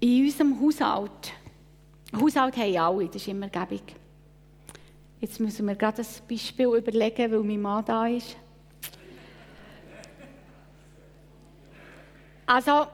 in 0.00 0.24
unserem 0.24 0.60
Haushalt, 0.60 1.32
Haushalt 2.14 2.56
haben 2.56 2.76
alle, 2.76 3.06
das 3.06 3.16
ist 3.16 3.28
immer 3.28 3.48
gäbig. 3.48 3.96
Jetzt 5.20 5.40
müssen 5.40 5.66
wir 5.66 5.74
gerade 5.74 6.02
ein 6.02 6.28
Beispiel 6.28 6.66
überlegen, 6.66 7.32
weil 7.32 7.42
mein 7.42 7.62
Mann 7.62 7.84
da 7.84 8.06
ist. 8.06 8.36
Also, 12.46 12.86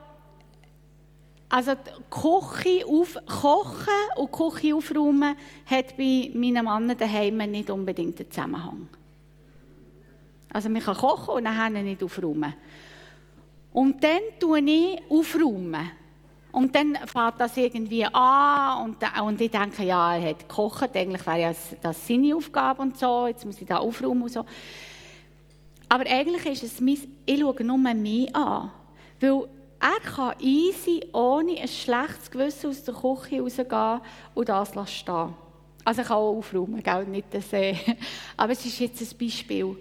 also 1.49 1.73
Küche 2.09 2.87
auf, 2.87 3.17
Kochen 3.27 3.89
und 4.17 4.31
Küche 4.31 4.75
aufräumen 4.75 5.37
hat 5.67 5.97
bei 5.97 6.31
meinen 6.35 6.65
Mann 6.65 6.97
daheim 6.97 7.39
nicht 7.39 7.71
unbedingt 7.71 8.21
einen 8.21 8.31
Zusammenhang. 8.31 8.89
Also 10.53 10.69
man 10.69 10.83
kann 10.83 10.97
kochen 10.97 11.35
und 11.35 11.45
dann 11.45 11.73
nicht 11.73 12.03
aufräumen. 12.03 12.55
Und 13.73 14.03
dann 14.03 14.21
tue 14.39 14.61
ich 14.61 15.01
aufräumen. 15.09 15.91
Und 16.53 16.75
dann 16.75 16.97
fängt 17.07 17.35
das 17.39 17.57
irgendwie 17.57 18.05
an 18.05 18.85
und, 18.85 18.97
und 19.23 19.41
ich 19.41 19.53
denke, 19.53 19.85
ja, 19.85 20.17
er 20.17 20.31
hat 20.31 20.41
gekocht, 20.41 20.97
eigentlich 20.97 21.25
wäre 21.25 21.41
ja 21.41 21.53
das 21.81 22.07
seine 22.07 22.35
Aufgabe 22.35 22.83
und 22.83 22.99
so, 22.99 23.29
jetzt 23.29 23.47
muss 23.47 23.61
ich 23.61 23.69
da 23.69 23.77
aufräumen 23.77 24.23
und 24.23 24.33
so. 24.33 24.45
Aber 25.89 26.05
eigentlich 26.09 26.45
ist 26.47 26.65
es 26.65 26.81
mein, 26.81 26.99
ich 27.25 27.39
schaue 27.39 27.65
nur 27.65 27.79
mich 27.79 28.35
an, 28.35 28.73
weil 29.21 29.49
er 29.81 30.01
kann 30.01 30.35
easy, 30.41 31.07
ohne 31.13 31.59
ein 31.59 31.69
schlechtes 31.69 32.31
Gewissen 32.31 32.71
aus 32.71 32.85
der 32.85 32.95
Küche 32.95 33.41
rausgehen 33.41 34.01
und 34.35 34.49
das 34.49 34.73
stehen 34.93 35.35
Also 35.85 36.03
er 36.03 36.07
kann 36.07 36.17
auch 36.17 36.37
aufräumen, 36.37 36.83
gell? 36.83 37.07
nicht 37.07 37.33
das, 37.33 37.53
äh, 37.53 37.75
aber 38.37 38.53
es 38.53 38.65
ist 38.67 38.79
jetzt 38.79 39.01
ein 39.01 39.19
Beispiel. 39.19 39.77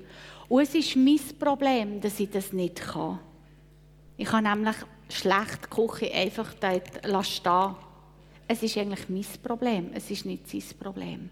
Und 0.48 0.62
es 0.62 0.74
ist 0.74 0.96
mein 0.96 1.20
Problem, 1.38 2.00
dass 2.00 2.20
ich 2.20 2.30
das 2.30 2.54
nicht 2.54 2.78
kann. 2.78 3.20
Ich 4.18 4.28
kann 4.28 4.46
nämlich 4.46 4.76
schlecht 5.10 5.66
die 5.66 5.76
Küche 5.76 6.14
einfach 6.14 6.54
dort 6.54 7.26
stehen 7.26 7.76
Es 8.48 8.64
ist 8.64 8.78
eigentlich 8.78 9.10
mein 9.10 9.26
Problem, 9.44 9.92
es 9.94 10.10
ist 10.10 10.26
nicht 10.26 10.48
sein 10.48 10.64
Problem. 10.80 11.30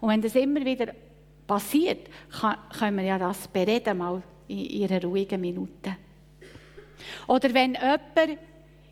Und 0.00 0.08
wenn 0.08 0.22
das 0.22 0.34
immer 0.34 0.64
wieder 0.64 0.92
passiert, 1.46 2.08
kann, 2.40 2.56
können 2.78 2.96
wir 2.98 3.04
ja 3.04 3.18
das 3.18 3.48
bereden, 3.48 3.98
mal 3.98 4.22
in 4.48 4.58
ihrer 4.58 5.02
ruhigen 5.02 5.40
Minute. 5.40 5.96
Oder 7.26 7.54
wenn 7.54 7.74
jemand 7.74 8.38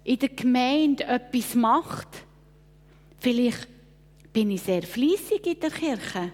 in 0.04 0.18
der 0.18 0.28
Gemeinde 0.28 1.04
etwas 1.04 1.54
macht, 1.54 2.08
vielleicht 3.18 3.68
bin 4.32 4.50
ich 4.50 4.62
sehr 4.62 4.82
fleissig 4.82 5.46
in 5.46 5.60
der 5.60 5.70
Kirche. 5.70 6.32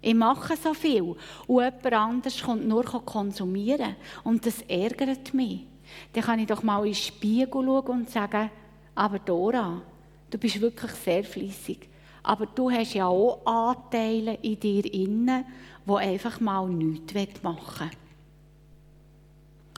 Ich 0.00 0.14
mache 0.14 0.56
so 0.56 0.72
viel. 0.74 1.02
Und 1.02 1.64
jemand 1.64 1.92
anderes 1.92 2.42
kommt 2.42 2.66
nur 2.66 2.84
konsumieren. 2.84 3.96
Und 4.24 4.46
das 4.46 4.62
ärgert 4.62 5.34
mich. 5.34 5.66
Dann 6.12 6.24
kann 6.24 6.38
ich 6.38 6.46
doch 6.46 6.62
mal 6.62 6.78
in 6.80 6.92
den 6.92 6.94
Spiegel 6.94 7.50
schauen 7.52 7.86
und 7.86 8.10
sagen, 8.10 8.50
aber 8.94 9.18
Dora, 9.18 9.82
du 10.30 10.38
bist 10.38 10.60
wirklich 10.60 10.92
sehr 10.92 11.24
fleissig. 11.24 11.88
Aber 12.22 12.46
du 12.46 12.70
hast 12.70 12.94
ja 12.94 13.06
auch 13.06 13.44
Anteile 13.44 14.38
in 14.42 14.58
dir 14.58 14.92
innen, 14.92 15.44
die 15.86 15.92
einfach 15.92 16.40
mal 16.40 16.68
nichts 16.68 17.42
machen 17.42 17.90
wollen. 17.90 18.05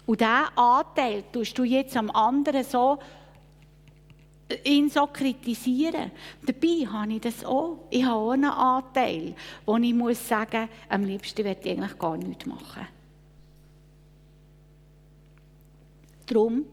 Und 0.08 0.22
diesen 0.22 0.56
Anteil 0.56 1.22
tust 1.30 1.58
du 1.58 1.64
jetzt 1.64 1.94
am 1.94 2.10
anderen 2.10 2.64
so, 2.64 2.98
ihn 4.64 4.88
so 4.88 5.06
kritisieren. 5.06 6.12
Dabei 6.46 6.86
habe 6.90 7.12
ich 7.12 7.20
das 7.20 7.44
auch. 7.44 7.80
Ich 7.90 8.02
habe 8.02 8.16
auch 8.16 8.30
einen 8.30 8.44
Anteil, 8.44 9.34
wo 9.66 9.76
ich 9.76 9.92
muss 9.92 10.26
sagen, 10.26 10.70
am 10.88 11.04
liebsten 11.04 11.44
möchte 11.44 11.68
ich 11.68 11.76
eigentlich 11.76 11.98
gar 11.98 12.16
nichts 12.16 12.46
machen. 12.46 12.88
Darum 16.24 16.64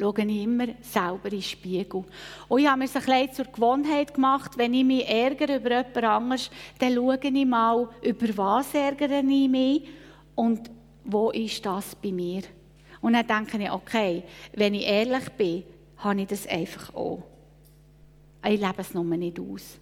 schaue 0.00 0.22
ich 0.22 0.42
immer 0.44 0.68
selber 0.80 1.26
in 1.26 1.30
den 1.30 1.42
Spiegel. 1.42 2.04
Und 2.48 2.58
ich 2.58 2.66
habe 2.66 2.78
mir 2.78 2.84
es 2.86 2.96
ein 2.96 3.32
zur 3.34 3.44
Gewohnheit 3.44 4.14
gemacht, 4.14 4.56
wenn 4.56 4.72
ich 4.72 4.84
mich 4.84 5.06
ärgere 5.06 5.56
über 5.56 5.82
jemand 5.82 5.96
anderes, 6.04 6.50
dann 6.78 6.94
schaue 6.94 7.18
ich 7.22 7.44
mal, 7.44 7.86
über 8.00 8.36
was 8.38 8.72
ärgere 8.72 9.18
ich 9.18 9.48
mich 9.50 9.86
und 10.34 10.70
wo 11.04 11.30
ist 11.32 11.66
das 11.66 11.94
bei 11.94 12.12
mir. 12.12 12.44
Und 13.00 13.12
dann 13.12 13.26
denke 13.26 13.62
ich, 13.62 13.70
okay, 13.70 14.22
wenn 14.52 14.74
ich 14.74 14.86
ehrlich 14.86 15.28
bin, 15.30 15.64
habe 15.98 16.20
ich 16.20 16.28
das 16.28 16.46
einfach 16.46 16.94
auch. 16.94 17.22
Ich 18.44 18.60
lebe 18.60 18.74
es 18.78 18.94
nur 18.94 19.04
nicht 19.04 19.38
aus. 19.40 19.78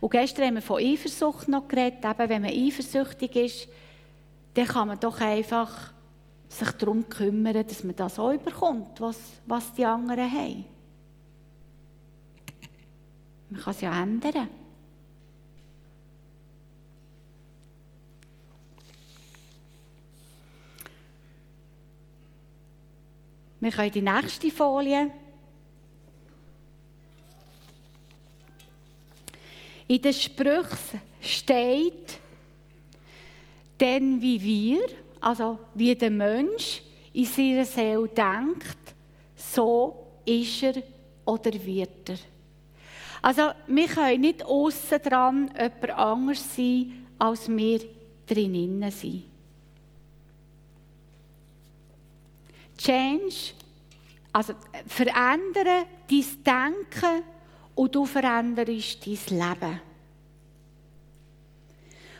Und 0.00 0.10
gestern 0.10 0.46
haben 0.46 0.54
wir 0.54 0.62
von 0.62 0.82
Eifersucht 0.82 1.48
noch 1.48 1.68
geredet. 1.68 2.04
Eben, 2.04 2.28
wenn 2.28 2.42
man 2.42 2.50
eifersüchtig 2.50 3.36
ist, 3.36 3.68
dann 4.54 4.66
kann 4.66 4.88
man 4.88 5.00
doch 5.00 5.20
einfach 5.20 5.92
sich 6.48 6.70
darum 6.72 7.08
kümmern, 7.08 7.66
dass 7.66 7.82
man 7.82 7.96
das 7.96 8.18
auch 8.18 8.32
überkommt, 8.32 9.00
was, 9.00 9.18
was 9.46 9.72
die 9.74 9.84
anderen 9.84 10.30
haben. 10.30 10.64
Man 13.50 13.60
kann 13.60 13.74
es 13.74 13.80
ja 13.80 14.02
ändern. 14.02 14.48
Wir 23.64 23.72
können 23.72 23.90
die 23.92 24.02
nächste 24.02 24.50
Folie. 24.50 25.10
In 29.88 30.02
den 30.02 30.12
Sprüchen 30.12 31.00
steht, 31.18 32.18
denn 33.80 34.20
wie 34.20 34.42
wir, 34.42 34.86
also 35.18 35.58
wie 35.72 35.94
der 35.94 36.10
Mensch 36.10 36.82
in 37.14 37.24
seiner 37.24 37.64
Seele 37.64 38.06
denkt, 38.08 38.76
so 39.34 40.08
ist 40.26 40.62
er 40.62 40.82
oder 41.24 41.54
wird 41.64 42.10
er. 42.10 42.18
Also 43.22 43.52
wir 43.66 43.88
können 43.88 44.20
nicht 44.20 44.44
aussen 44.44 45.00
dran 45.02 45.50
jemand 45.56 45.90
anders 45.90 46.54
sein, 46.54 47.06
als 47.18 47.48
wir 47.48 47.80
drinnen 48.26 48.90
sind. 48.90 49.33
Change, 52.84 53.54
also 54.32 54.54
verändere 54.86 55.86
dein 56.10 56.44
Denken 56.44 57.22
und 57.74 57.94
du 57.94 58.04
veränderst 58.04 59.06
dein 59.06 59.38
Leben. 59.38 59.80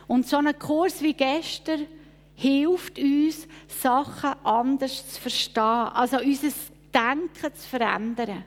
Und 0.06 0.26
so 0.26 0.36
ein 0.36 0.58
Kurs 0.58 1.02
wie 1.02 1.14
gestern 1.14 1.86
hilft 2.34 2.98
uns, 2.98 3.46
Sachen 3.68 4.34
anders 4.44 5.12
zu 5.12 5.20
verstehen, 5.20 5.62
also 5.62 6.18
unser 6.18 6.48
Denken 6.92 7.54
zu 7.54 7.68
verändern. 7.68 8.44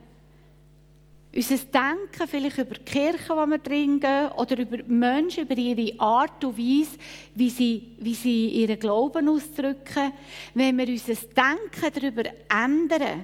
Unser 1.38 1.58
Denken 1.58 2.28
vielleicht 2.28 2.58
über 2.58 2.74
die 2.74 2.84
Kirche, 2.84 3.30
wo 3.30 3.46
wir 3.46 3.60
drin 3.60 4.00
gehen, 4.00 4.32
oder 4.38 4.58
über 4.58 4.78
Menschen, 4.88 5.44
über 5.44 5.56
ihre 5.56 6.00
Art 6.00 6.44
und 6.44 6.58
Weise, 6.58 6.98
wie 7.36 7.52
sie, 7.52 7.96
wie 8.00 8.16
sie 8.16 8.48
ihren 8.48 8.80
Glauben 8.80 9.30
ausdrücken. 9.30 10.14
Wenn 10.56 10.76
wir 10.80 10.88
unser 10.88 11.14
Denken 11.14 11.94
darüber 11.94 12.24
ändern, 12.52 13.24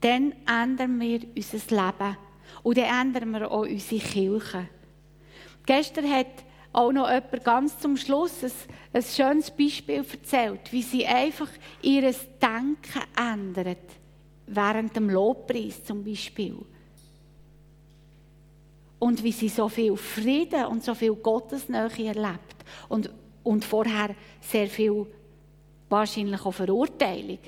dann 0.00 0.34
ändern 0.44 0.98
wir 0.98 1.20
unser 1.36 1.76
Leben. 1.76 2.16
Und 2.64 2.78
dann 2.78 3.06
ändern 3.06 3.30
wir 3.30 3.48
auch 3.48 3.60
unsere 3.60 4.00
Kirche. 4.00 4.68
Gestern 5.66 6.10
hat 6.10 6.26
auch 6.72 6.90
noch 6.90 7.08
jemand 7.08 7.44
ganz 7.44 7.78
zum 7.78 7.96
Schluss 7.96 8.42
ein, 8.42 8.50
ein 8.92 9.02
schönes 9.04 9.52
Beispiel 9.52 10.04
erzählt, 10.04 10.72
wie 10.72 10.82
sie 10.82 11.06
einfach 11.06 11.50
ihr 11.80 12.12
Denken 12.42 13.02
ändert. 13.16 13.86
Während 14.48 14.96
dem 14.96 15.10
Lobpreis 15.10 15.84
zum 15.84 16.02
Beispiel. 16.02 16.56
Und 18.98 19.22
wie 19.22 19.32
sie 19.32 19.48
so 19.48 19.68
viel 19.68 19.96
Frieden 19.96 20.66
und 20.66 20.82
so 20.82 20.94
viel 20.94 21.14
Gottesnähe 21.14 21.88
erlebt. 22.06 22.56
Und, 22.88 23.10
und 23.44 23.64
vorher 23.64 24.14
sehr 24.40 24.66
viel 24.66 25.06
wahrscheinlich 25.88 26.44
auch 26.44 26.52
Verurteilung. 26.52 27.38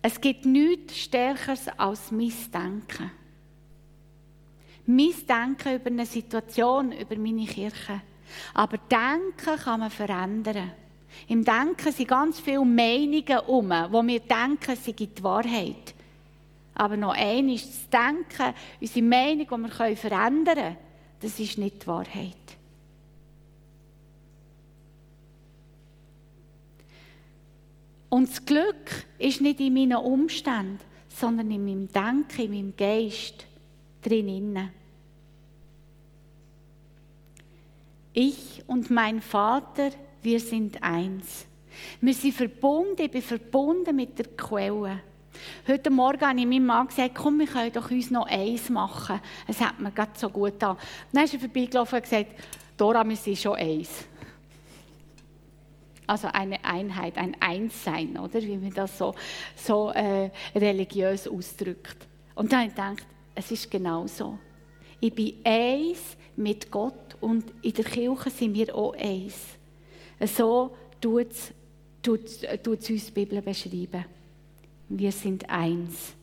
Es 0.00 0.20
gibt 0.20 0.46
nichts 0.46 0.96
Stärkeres 0.96 1.68
als 1.76 2.10
mein 2.10 2.32
Denken. 2.52 3.10
Mein 4.86 5.14
Denken 5.28 5.74
über 5.74 5.86
eine 5.86 6.06
Situation, 6.06 6.92
über 6.92 7.16
meine 7.16 7.44
Kirche. 7.44 8.00
Aber 8.54 8.78
Denken 8.78 9.58
kann 9.62 9.80
man 9.80 9.90
verändern. 9.90 10.72
Im 11.26 11.44
Denken 11.44 11.92
sind 11.92 12.08
ganz 12.08 12.40
viele 12.40 12.64
Meinungen 12.64 13.38
um, 13.46 13.68
wo 13.68 14.06
wir 14.06 14.20
denken, 14.20 14.76
sie 14.76 14.92
gibt 14.92 15.18
die 15.18 15.22
Wahrheit. 15.22 15.94
Aber 16.74 16.96
noch 16.96 17.14
ein 17.14 17.48
ist 17.48 17.68
das 17.68 17.88
Denken, 17.90 18.54
unsere 18.80 19.04
Meinung, 19.04 19.46
die 19.46 19.78
wir 19.78 19.96
verändern 19.96 20.54
können, 20.54 20.76
das 21.20 21.40
ist 21.40 21.58
nicht 21.58 21.82
die 21.82 21.86
Wahrheit. 21.88 22.36
Und 28.08 28.28
das 28.30 28.44
Glück 28.44 29.06
ist 29.18 29.40
nicht 29.40 29.60
in 29.60 29.74
meinen 29.74 29.98
Umständen, 29.98 30.78
sondern 31.08 31.50
in 31.50 31.64
meinem 31.64 31.88
Denken, 31.88 32.42
in 32.42 32.50
meinem 32.50 32.76
Geist 32.76 33.46
drinnen. 34.02 34.70
Ich 38.12 38.62
und 38.66 38.90
mein 38.90 39.20
Vater, 39.20 39.90
wir 40.28 40.40
sind 40.40 40.82
eins. 40.82 41.46
Wir 42.02 42.12
sind 42.12 42.34
verbunden, 42.34 43.00
ich 43.00 43.10
bin 43.10 43.22
verbunden 43.22 43.96
mit 43.96 44.18
der 44.18 44.26
Quelle. 44.26 45.00
Heute 45.66 45.88
Morgen 45.88 46.20
habe 46.20 46.38
ich 46.38 46.44
meinem 46.46 46.66
Mann 46.66 46.86
gesagt, 46.86 47.14
komm, 47.14 47.38
wir 47.38 47.46
können 47.46 47.72
doch 47.72 47.90
uns 47.90 48.10
noch 48.10 48.26
eins 48.26 48.68
machen. 48.68 49.20
Es 49.46 49.58
hat 49.58 49.80
mir 49.80 49.90
gerade 49.90 50.10
so 50.16 50.28
gut 50.28 50.62
an. 50.62 50.76
Dann 51.12 51.24
ist 51.24 51.32
er 51.32 51.40
vorbeigelaufen 51.40 51.96
und 51.96 52.02
gesagt, 52.02 52.26
Dora, 52.76 53.08
wir 53.08 53.16
sind 53.16 53.38
schon 53.38 53.54
eins. 53.54 54.04
Also 56.06 56.28
eine 56.28 56.62
Einheit, 56.62 57.16
ein 57.16 57.34
Einssein, 57.40 58.18
oder? 58.18 58.42
Wie 58.42 58.58
man 58.58 58.74
das 58.74 58.98
so, 58.98 59.14
so 59.56 59.92
äh, 59.92 60.30
religiös 60.54 61.26
ausdrückt. 61.26 62.06
Und 62.34 62.52
dann 62.52 62.58
habe 62.60 62.68
ich 62.68 62.74
gedacht, 62.74 63.06
es 63.34 63.50
ist 63.50 63.70
genau 63.70 64.06
so. 64.06 64.38
Ich 65.00 65.14
bin 65.14 65.36
eins 65.42 66.18
mit 66.36 66.70
Gott 66.70 67.16
und 67.18 67.46
in 67.62 67.72
der 67.72 67.84
Kirche 67.86 68.28
sind 68.28 68.52
wir 68.52 68.74
auch 68.74 68.94
eins. 68.94 69.57
So 70.26 70.76
tut 71.00 71.30
es 71.30 71.52
uns 72.90 73.06
die 73.06 73.10
Bibel 73.12 73.40
beschreiben. 73.42 74.04
Wir 74.88 75.12
sind 75.12 75.48
eins. 75.48 76.14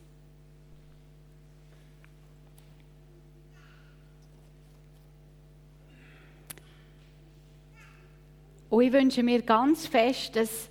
Und 8.69 8.83
ich 8.83 8.91
wünsche 8.91 9.23
mir 9.23 9.41
ganz 9.41 9.87
fest, 9.87 10.35
dass 10.35 10.69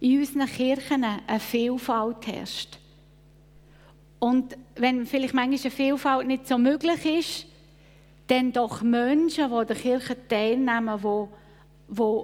in 0.00 0.18
unseren 0.18 0.46
Kirchen 0.46 1.04
eine 1.04 1.40
Vielfalt 1.40 2.26
herrscht. 2.26 2.78
Und 4.18 4.56
wenn 4.76 5.06
vielleicht 5.06 5.32
manchmal 5.32 5.60
eine 5.60 5.70
Vielfalt 5.70 6.26
nicht 6.26 6.46
so 6.46 6.58
möglich 6.58 7.06
ist, 7.06 7.46
dann 8.26 8.52
doch 8.52 8.82
Menschen, 8.82 9.50
die 9.50 9.66
der 9.66 9.76
Kirche 9.76 10.28
teilnehmen, 10.28 11.00
die, 11.02 11.94
die, 11.94 12.22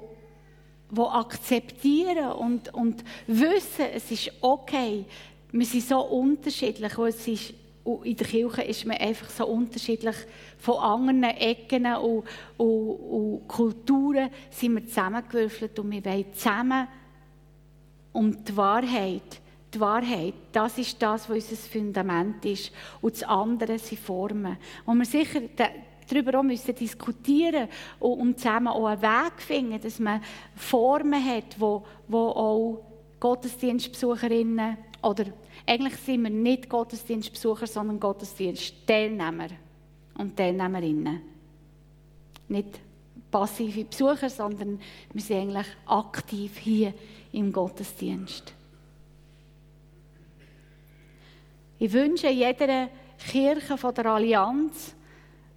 die 0.90 1.00
akzeptieren 1.00 2.32
und, 2.32 2.72
und 2.74 3.04
wissen, 3.26 3.86
es 3.94 4.10
ist 4.10 4.32
okay. 4.40 5.04
Wir 5.52 5.66
sind 5.66 5.84
so 5.84 6.00
unterschiedlich 6.00 6.96
und 6.96 7.08
es 7.08 7.28
ist 7.28 7.54
in 8.04 8.16
der 8.16 8.26
Kirche 8.26 8.62
ist 8.62 8.84
man 8.84 8.98
einfach 8.98 9.30
so 9.30 9.46
unterschiedlich 9.46 10.16
von 10.58 10.76
anderen 10.76 11.22
Ecken 11.24 11.86
und, 11.86 12.24
und, 12.58 12.90
und 12.90 13.48
Kulturen 13.48 14.28
sind 14.50 14.74
wir 14.74 14.86
zusammengewürfelt 14.86 15.78
und 15.78 15.90
wir 15.90 16.04
wollen 16.04 16.26
zusammen 16.34 16.86
um 18.12 18.44
die 18.44 18.56
Wahrheit, 18.56 19.40
die 19.72 19.80
Wahrheit, 19.80 20.34
das 20.52 20.78
ist 20.78 21.00
das, 21.00 21.28
was 21.28 21.50
unser 21.50 21.56
Fundament 21.56 22.44
ist 22.44 22.72
und 23.00 23.14
das 23.14 23.22
andere 23.22 23.78
sind 23.78 24.00
Formen. 24.00 24.56
Und 24.84 24.98
wir 24.98 25.06
sicher 25.06 25.40
darüber 26.08 26.38
auch 26.38 26.42
müssen 26.42 26.74
diskutieren 26.74 27.68
und 28.00 28.20
um 28.20 28.36
zusammen 28.36 28.68
auch 28.68 28.86
einen 28.86 29.02
Weg 29.02 29.42
finden, 29.42 29.80
dass 29.80 29.98
man 29.98 30.22
Formen 30.54 31.24
hat, 31.24 31.58
wo, 31.58 31.84
wo 32.06 32.18
auch 32.28 32.84
Gottesdienstbesucherinnen 33.20 34.76
oder 35.02 35.24
eigentlich 35.66 35.96
sind 35.96 36.22
wir 36.22 36.30
nicht 36.30 36.68
Gottesdienstbesucher, 36.68 37.66
sondern 37.66 38.00
Gottesdienstteilnehmer 38.00 39.48
und 40.16 40.36
Teilnehmerinnen. 40.36 41.20
Nicht 42.48 42.80
passive 43.30 43.84
Besucher, 43.84 44.30
sondern 44.30 44.80
wir 45.12 45.22
sind 45.22 45.40
eigentlich 45.40 45.66
aktiv 45.86 46.56
hier 46.58 46.94
im 47.32 47.52
Gottesdienst. 47.52 48.54
Ich 51.78 51.92
wünsche 51.92 52.28
jeder 52.28 52.88
Kirche 53.18 53.76
von 53.76 53.94
der 53.94 54.06
Allianz, 54.06 54.94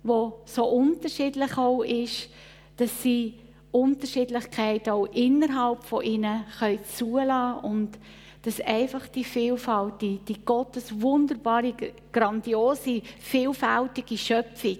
wo 0.04 0.40
so 0.46 0.66
unterschiedlich 0.66 1.58
auch 1.58 1.84
ist, 1.84 2.30
dass 2.78 3.02
sie 3.02 3.36
Unterschiedlichkeit 3.72 4.90
auch 4.90 5.06
innerhalb 5.06 5.84
von 5.84 6.04
ihnen 6.04 6.44
können 6.60 6.84
zulassen 6.86 7.64
und 7.64 8.00
dass 8.42 8.60
einfach 8.60 9.08
die 9.08 9.24
Vielfalt, 9.24 10.02
die, 10.02 10.18
die 10.18 10.44
Gottes 10.44 11.00
wunderbare, 11.00 11.74
grandiose, 12.12 13.02
vielfältige 13.20 14.18
Schöpfung, 14.18 14.80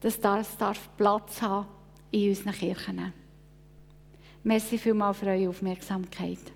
dass 0.00 0.20
das 0.20 0.56
darf 0.56 0.88
Platz 0.96 1.42
haben 1.42 1.66
in 2.12 2.28
unseren 2.28 2.52
Kirchen. 2.52 3.12
Merci 4.44 4.78
vielmals 4.78 5.18
für 5.18 5.26
eure 5.26 5.48
Aufmerksamkeit. 5.48 6.52